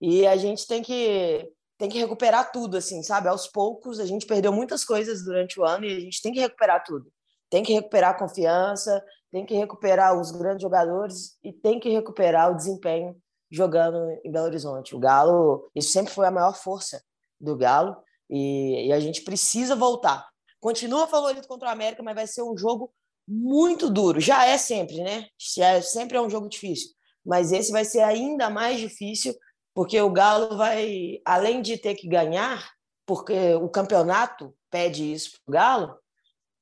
E 0.00 0.26
a 0.26 0.36
gente 0.36 0.66
tem 0.66 0.82
que 0.82 1.50
tem 1.76 1.88
que 1.88 1.98
recuperar 1.98 2.52
tudo, 2.52 2.76
assim, 2.76 3.02
sabe? 3.02 3.28
Aos 3.28 3.48
poucos, 3.48 3.98
a 3.98 4.06
gente 4.06 4.26
perdeu 4.26 4.52
muitas 4.52 4.84
coisas 4.84 5.24
durante 5.24 5.58
o 5.58 5.64
ano 5.64 5.84
e 5.84 5.96
a 5.96 6.00
gente 6.00 6.22
tem 6.22 6.32
que 6.32 6.38
recuperar 6.38 6.84
tudo. 6.84 7.12
Tem 7.50 7.64
que 7.64 7.72
recuperar 7.72 8.10
a 8.12 8.18
confiança, 8.18 9.04
tem 9.32 9.44
que 9.44 9.54
recuperar 9.54 10.18
os 10.18 10.30
grandes 10.30 10.62
jogadores 10.62 11.36
e 11.42 11.52
tem 11.52 11.80
que 11.80 11.88
recuperar 11.88 12.52
o 12.52 12.56
desempenho 12.56 13.16
jogando 13.50 13.98
em 14.24 14.30
Belo 14.30 14.46
Horizonte. 14.46 14.94
O 14.94 15.00
Galo, 15.00 15.68
isso 15.74 15.90
sempre 15.90 16.12
foi 16.12 16.26
a 16.26 16.30
maior 16.30 16.54
força 16.54 17.02
do 17.40 17.56
Galo 17.56 17.96
e, 18.30 18.86
e 18.86 18.92
a 18.92 19.00
gente 19.00 19.22
precisa 19.22 19.74
voltar. 19.74 20.28
Continua 20.60 21.08
favorito 21.08 21.48
contra 21.48 21.68
o 21.68 21.72
América, 21.72 22.02
mas 22.02 22.14
vai 22.14 22.26
ser 22.26 22.42
um 22.42 22.56
jogo 22.56 22.92
muito 23.26 23.90
duro. 23.90 24.20
Já 24.20 24.46
é 24.46 24.58
sempre, 24.58 25.02
né? 25.02 25.26
Já 25.56 25.68
é, 25.70 25.80
sempre 25.80 26.16
é 26.16 26.20
um 26.20 26.30
jogo 26.30 26.48
difícil. 26.48 26.90
Mas 27.24 27.52
esse 27.52 27.72
vai 27.72 27.84
ser 27.84 28.00
ainda 28.00 28.50
mais 28.50 28.78
difícil 28.78 29.34
porque 29.74 30.00
o 30.00 30.10
Galo 30.10 30.56
vai, 30.56 31.20
além 31.24 31.60
de 31.60 31.76
ter 31.76 31.96
que 31.96 32.06
ganhar, 32.06 32.70
porque 33.04 33.54
o 33.54 33.68
campeonato 33.68 34.54
pede 34.70 35.12
isso 35.12 35.32
para 35.32 35.50
o 35.50 35.52
Galo, 35.52 35.98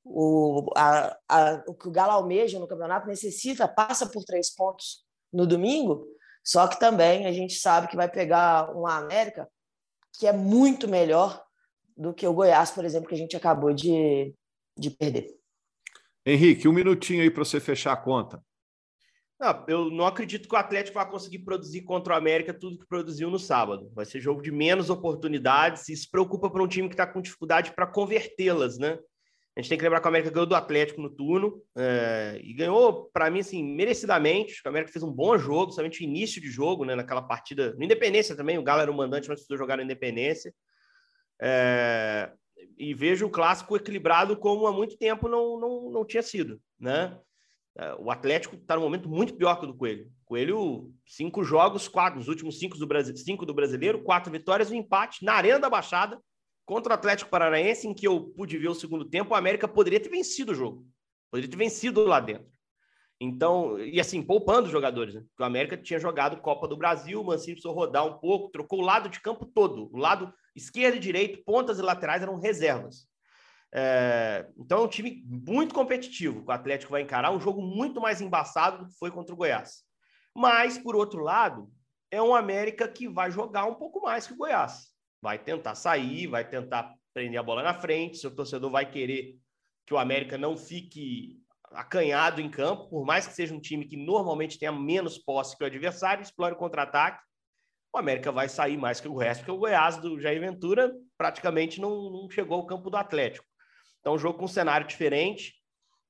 o, 0.03 0.69
o 1.67 1.73
que 1.75 1.87
o 1.87 1.91
Galo 1.91 2.11
almeja 2.11 2.59
no 2.59 2.67
campeonato 2.67 3.07
necessita, 3.07 3.67
passa 3.67 4.07
por 4.09 4.23
três 4.23 4.53
pontos 4.53 5.05
no 5.31 5.45
domingo, 5.45 6.05
só 6.43 6.67
que 6.67 6.79
também 6.79 7.25
a 7.25 7.31
gente 7.31 7.53
sabe 7.53 7.87
que 7.87 7.95
vai 7.95 8.09
pegar 8.09 8.75
uma 8.75 8.97
América 8.97 9.47
que 10.17 10.27
é 10.27 10.33
muito 10.33 10.87
melhor 10.87 11.43
do 11.95 12.13
que 12.13 12.27
o 12.27 12.33
Goiás, 12.33 12.71
por 12.71 12.83
exemplo, 12.83 13.07
que 13.07 13.15
a 13.15 13.17
gente 13.17 13.37
acabou 13.37 13.73
de, 13.73 14.33
de 14.77 14.89
perder. 14.89 15.42
Henrique, 16.25 16.67
um 16.67 16.73
minutinho 16.73 17.21
aí 17.21 17.29
para 17.29 17.43
você 17.43 17.59
fechar 17.59 17.93
a 17.93 17.97
conta. 17.97 18.41
Não, 19.39 19.65
eu 19.67 19.89
não 19.89 20.05
acredito 20.05 20.47
que 20.47 20.55
o 20.55 20.57
Atlético 20.57 20.95
vai 20.95 21.09
conseguir 21.09 21.39
produzir 21.39 21.81
contra 21.81 22.13
o 22.13 22.17
América 22.17 22.53
tudo 22.53 22.79
que 22.79 22.87
produziu 22.87 23.29
no 23.29 23.37
sábado. 23.37 23.91
Vai 23.93 24.05
ser 24.05 24.21
jogo 24.21 24.41
de 24.41 24.51
menos 24.51 24.89
oportunidades 24.89 25.83
se 25.83 26.09
preocupa 26.09 26.49
para 26.49 26.63
um 26.63 26.67
time 26.67 26.87
que 26.87 26.93
está 26.93 27.05
com 27.05 27.21
dificuldade 27.21 27.73
para 27.73 27.85
convertê-las, 27.85 28.77
né? 28.77 28.97
A 29.55 29.61
gente 29.61 29.69
tem 29.69 29.77
que 29.77 29.83
lembrar 29.83 29.99
que 29.99 30.07
o 30.07 30.09
América 30.09 30.31
ganhou 30.31 30.47
do 30.47 30.55
Atlético 30.55 31.01
no 31.01 31.11
turno 31.11 31.61
é, 31.77 32.39
e 32.41 32.53
ganhou, 32.53 33.11
para 33.13 33.29
mim, 33.29 33.41
assim, 33.41 33.63
merecidamente. 33.63 34.61
O 34.65 34.69
América 34.69 34.91
fez 34.91 35.03
um 35.03 35.11
bom 35.11 35.37
jogo, 35.37 35.71
somente 35.71 36.03
início 36.03 36.41
de 36.41 36.49
jogo, 36.49 36.85
né? 36.85 36.95
Naquela 36.95 37.21
partida, 37.21 37.73
no 37.75 37.83
Independência 37.83 38.35
também, 38.35 38.57
o 38.57 38.63
Galo 38.63 38.81
era 38.81 38.91
o 38.91 38.95
mandante, 38.95 39.27
mas 39.27 39.39
precisou 39.39 39.57
jogar 39.57 39.77
no 39.77 39.83
Independência. 39.83 40.51
É, 41.39 42.31
e 42.77 42.93
vejo 42.93 43.25
o 43.25 43.29
clássico 43.29 43.75
equilibrado 43.75 44.37
como 44.37 44.67
há 44.67 44.71
muito 44.71 44.97
tempo 44.97 45.27
não, 45.27 45.59
não, 45.59 45.91
não 45.91 46.05
tinha 46.05 46.21
sido, 46.21 46.61
né? 46.79 47.19
É, 47.75 47.95
o 47.95 48.11
Atlético 48.11 48.55
está 48.55 48.75
num 48.75 48.83
momento 48.83 49.09
muito 49.09 49.35
pior 49.35 49.55
que 49.55 49.65
o 49.65 49.67
do 49.67 49.75
Coelho. 49.75 50.11
Coelho, 50.25 50.91
cinco 51.07 51.43
jogos, 51.43 51.87
quatro, 51.87 52.19
os 52.19 52.27
últimos 52.27 52.59
cinco 52.59 52.77
do, 52.77 52.85
Brasil, 52.85 53.15
cinco 53.17 53.45
do 53.45 53.53
brasileiro, 53.53 54.03
quatro 54.03 54.31
vitórias 54.31 54.69
um 54.69 54.75
empate 54.75 55.25
na 55.25 55.33
Arena 55.33 55.59
da 55.59 55.69
Baixada 55.69 56.19
contra 56.65 56.91
o 56.91 56.95
Atlético 56.95 57.31
Paranaense, 57.31 57.87
em 57.87 57.93
que 57.93 58.07
eu 58.07 58.31
pude 58.35 58.57
ver 58.57 58.69
o 58.69 58.75
segundo 58.75 59.05
tempo. 59.05 59.33
O 59.33 59.35
América 59.37 59.67
poderia 59.67 59.99
ter 59.99 60.09
vencido 60.09 60.51
o 60.51 60.55
jogo, 60.55 60.85
poderia 61.31 61.49
ter 61.49 61.57
vencido 61.57 62.05
lá 62.05 62.19
dentro. 62.19 62.53
Então, 63.19 63.79
e 63.79 63.99
assim, 63.99 64.21
poupando 64.21 64.65
os 64.65 64.71
jogadores, 64.71 65.15
né? 65.15 65.21
Porque 65.21 65.43
o 65.43 65.45
América 65.45 65.77
tinha 65.77 65.99
jogado 65.99 66.41
Copa 66.41 66.67
do 66.67 66.77
Brasil, 66.77 67.21
o 67.21 67.23
Mancini 67.23 67.53
precisou 67.53 67.73
rodar 67.73 68.05
um 68.05 68.19
pouco, 68.19 68.51
trocou 68.51 68.79
o 68.79 68.83
lado 68.83 69.09
de 69.09 69.19
campo 69.19 69.45
todo. 69.45 69.89
O 69.93 69.97
lado 69.97 70.33
esquerdo 70.55 70.95
e 70.95 70.99
direito, 70.99 71.43
pontas 71.43 71.79
e 71.79 71.81
laterais 71.81 72.21
eram 72.21 72.39
reservas. 72.39 73.07
É, 73.75 74.47
então 74.57 74.79
é 74.79 74.81
um 74.81 74.87
time 74.87 75.23
muito 75.25 75.73
competitivo. 75.73 76.43
O 76.47 76.51
Atlético 76.51 76.91
vai 76.91 77.01
encarar 77.01 77.31
um 77.31 77.39
jogo 77.39 77.61
muito 77.61 77.99
mais 77.99 78.21
embaçado 78.21 78.79
do 78.79 78.85
que 78.87 78.97
foi 78.97 79.09
contra 79.09 79.33
o 79.33 79.37
Goiás. 79.37 79.83
Mas, 80.35 80.77
por 80.77 80.95
outro 80.95 81.23
lado, 81.23 81.71
é 82.11 82.21
um 82.21 82.35
América 82.35 82.87
que 82.87 83.07
vai 83.07 83.31
jogar 83.31 83.65
um 83.65 83.75
pouco 83.75 84.01
mais 84.01 84.27
que 84.27 84.33
o 84.33 84.37
Goiás. 84.37 84.89
Vai 85.21 85.39
tentar 85.39 85.73
sair, 85.73 86.27
vai 86.27 86.47
tentar 86.47 86.93
prender 87.13 87.39
a 87.39 87.43
bola 87.43 87.63
na 87.63 87.73
frente. 87.73 88.17
Seu 88.17 88.33
torcedor 88.33 88.69
vai 88.69 88.89
querer 88.89 89.35
que 89.85 89.93
o 89.93 89.97
América 89.97 90.37
não 90.37 90.55
fique 90.55 91.41
acanhado 91.71 92.39
em 92.39 92.49
campo, 92.49 92.87
por 92.89 93.05
mais 93.05 93.25
que 93.25 93.33
seja 93.33 93.53
um 93.53 93.59
time 93.59 93.85
que 93.85 93.97
normalmente 93.97 94.59
tenha 94.59 94.71
menos 94.71 95.17
posse 95.17 95.57
que 95.57 95.63
o 95.63 95.67
adversário, 95.67 96.21
explore 96.21 96.53
o 96.53 96.57
contra-ataque. 96.57 97.19
O 97.93 97.97
América 97.99 98.31
vai 98.31 98.49
sair 98.49 98.75
mais 98.75 98.99
que 98.99 99.07
o 99.07 99.15
resto, 99.15 99.41
porque 99.41 99.51
o 99.51 99.57
Goiás 99.57 99.97
do 99.97 100.19
Jair 100.19 100.39
Ventura 100.39 100.91
praticamente 101.15 101.79
não, 101.79 102.09
não 102.09 102.29
chegou 102.29 102.57
ao 102.57 102.65
campo 102.65 102.89
do 102.89 102.97
Atlético. 102.97 103.45
Então, 103.99 104.15
um 104.15 104.17
jogo 104.17 104.39
com 104.39 104.45
um 104.45 104.47
cenário 104.47 104.87
diferente. 104.87 105.53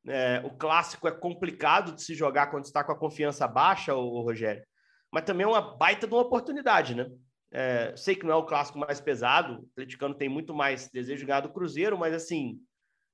É, 0.08 0.41
o 0.46 0.50
clássico 0.50 1.08
é 1.08 1.12
complicado 1.12 1.93
de 1.93 2.02
se 2.02 2.15
jogar 2.15 2.48
quando 2.48 2.65
está 2.65 2.84
com 2.84 2.91
a 2.91 2.98
confiança 2.98 3.48
baixa, 3.48 3.93
o 3.96 4.22
Rogério, 4.22 4.63
mas 5.12 5.24
também 5.24 5.46
é 5.46 5.48
uma 5.48 5.78
baita 5.78 6.08
de 6.08 6.13
uma 6.13 6.24
oportunidade, 6.24 6.96
né? 6.96 7.10
É, 7.52 7.93
sei 7.96 8.15
que 8.15 8.26
não 8.26 8.34
é 8.34 8.36
o 8.36 8.46
clássico 8.46 8.80
mais 8.80 9.00
pesado, 9.00 9.62
o 9.62 9.65
Atleticano 9.74 10.15
tem 10.15 10.28
muito 10.28 10.54
mais 10.54 10.89
desejo 10.89 11.19
de 11.19 11.26
ganhar 11.26 11.41
do 11.41 11.54
Cruzeiro, 11.54 11.98
mas 11.98 12.13
assim, 12.13 12.60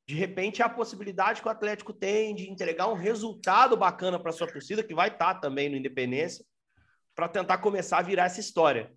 de 0.08 0.16
repente 0.16 0.62
é 0.62 0.66
a 0.66 0.70
possibilidade 0.70 1.42
que 1.42 1.48
o 1.48 1.52
Atlético 1.52 1.94
tem 1.94 2.34
de 2.34 2.50
entregar 2.50 2.88
um 2.88 2.96
resultado 2.96 3.76
bacana 3.76 4.18
para 4.18 4.32
sua 4.32 4.48
torcida, 4.48 4.84
que 4.84 4.96
vai 4.96 5.10
estar 5.10 5.36
tá 5.36 5.40
também 5.40 5.70
no 5.70 5.76
Independência, 5.76 6.44
para 7.20 7.28
tentar 7.28 7.58
começar 7.58 7.98
a 7.98 8.02
virar 8.02 8.26
essa 8.28 8.40
história. 8.40 8.94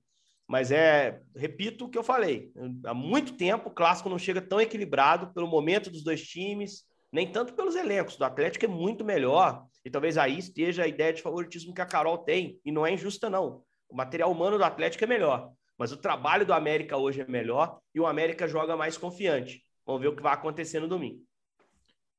Mas 0.46 0.70
é, 0.70 1.20
repito 1.34 1.86
o 1.86 1.88
que 1.88 1.98
eu 1.98 2.04
falei, 2.04 2.52
há 2.86 2.94
muito 2.94 3.36
tempo 3.36 3.68
o 3.68 3.74
clássico 3.74 4.08
não 4.08 4.18
chega 4.18 4.40
tão 4.40 4.60
equilibrado 4.60 5.34
pelo 5.34 5.48
momento 5.48 5.90
dos 5.90 6.04
dois 6.04 6.22
times, 6.22 6.84
nem 7.12 7.26
tanto 7.26 7.52
pelos 7.52 7.74
elencos. 7.74 8.16
Do 8.16 8.24
Atlético 8.24 8.64
é 8.64 8.68
muito 8.68 9.04
melhor, 9.04 9.66
e 9.84 9.90
talvez 9.90 10.16
aí 10.16 10.38
esteja 10.38 10.84
a 10.84 10.86
ideia 10.86 11.12
de 11.12 11.20
favoritismo 11.20 11.74
que 11.74 11.80
a 11.80 11.86
Carol 11.86 12.18
tem, 12.18 12.60
e 12.64 12.70
não 12.70 12.86
é 12.86 12.92
injusta, 12.92 13.28
não. 13.28 13.64
O 13.88 13.96
material 13.96 14.30
humano 14.30 14.56
do 14.56 14.64
Atlético 14.64 15.02
é 15.02 15.06
melhor, 15.08 15.50
mas 15.76 15.90
o 15.90 15.96
trabalho 15.96 16.46
do 16.46 16.52
América 16.52 16.96
hoje 16.96 17.22
é 17.22 17.26
melhor 17.26 17.80
e 17.92 17.98
o 17.98 18.06
América 18.06 18.46
joga 18.46 18.76
mais 18.76 18.96
confiante. 18.96 19.64
Vamos 19.84 20.00
ver 20.00 20.08
o 20.08 20.14
que 20.14 20.22
vai 20.22 20.32
acontecer 20.32 20.78
no 20.78 20.86
domingo. 20.86 21.18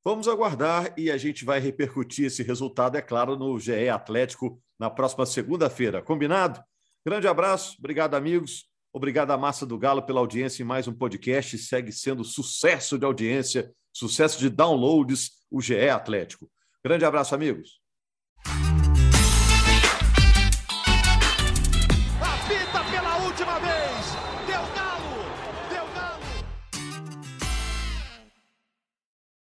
Vamos 0.04 0.28
aguardar 0.28 0.92
e 0.98 1.10
a 1.10 1.16
gente 1.16 1.46
vai 1.46 1.58
repercutir 1.58 2.26
esse 2.26 2.42
resultado, 2.42 2.96
é 2.96 3.00
claro, 3.00 3.36
no 3.36 3.58
GE 3.58 3.88
Atlético 3.88 4.60
na 4.78 4.90
próxima 4.90 5.24
segunda-feira. 5.24 6.02
Combinado? 6.02 6.62
Grande 7.06 7.26
abraço, 7.26 7.76
obrigado, 7.78 8.14
amigos. 8.14 8.66
Obrigado 8.92 9.30
à 9.30 9.38
Massa 9.38 9.64
do 9.64 9.78
Galo 9.78 10.02
pela 10.02 10.20
audiência 10.20 10.62
em 10.62 10.66
mais 10.66 10.86
um 10.86 10.92
podcast. 10.92 11.56
Segue 11.56 11.90
sendo 11.90 12.22
sucesso 12.22 12.98
de 12.98 13.06
audiência, 13.06 13.72
sucesso 13.94 14.38
de 14.38 14.50
downloads, 14.50 15.30
o 15.50 15.60
GE 15.62 15.88
Atlético. 15.88 16.50
Grande 16.84 17.06
abraço, 17.06 17.34
amigos. 17.34 17.83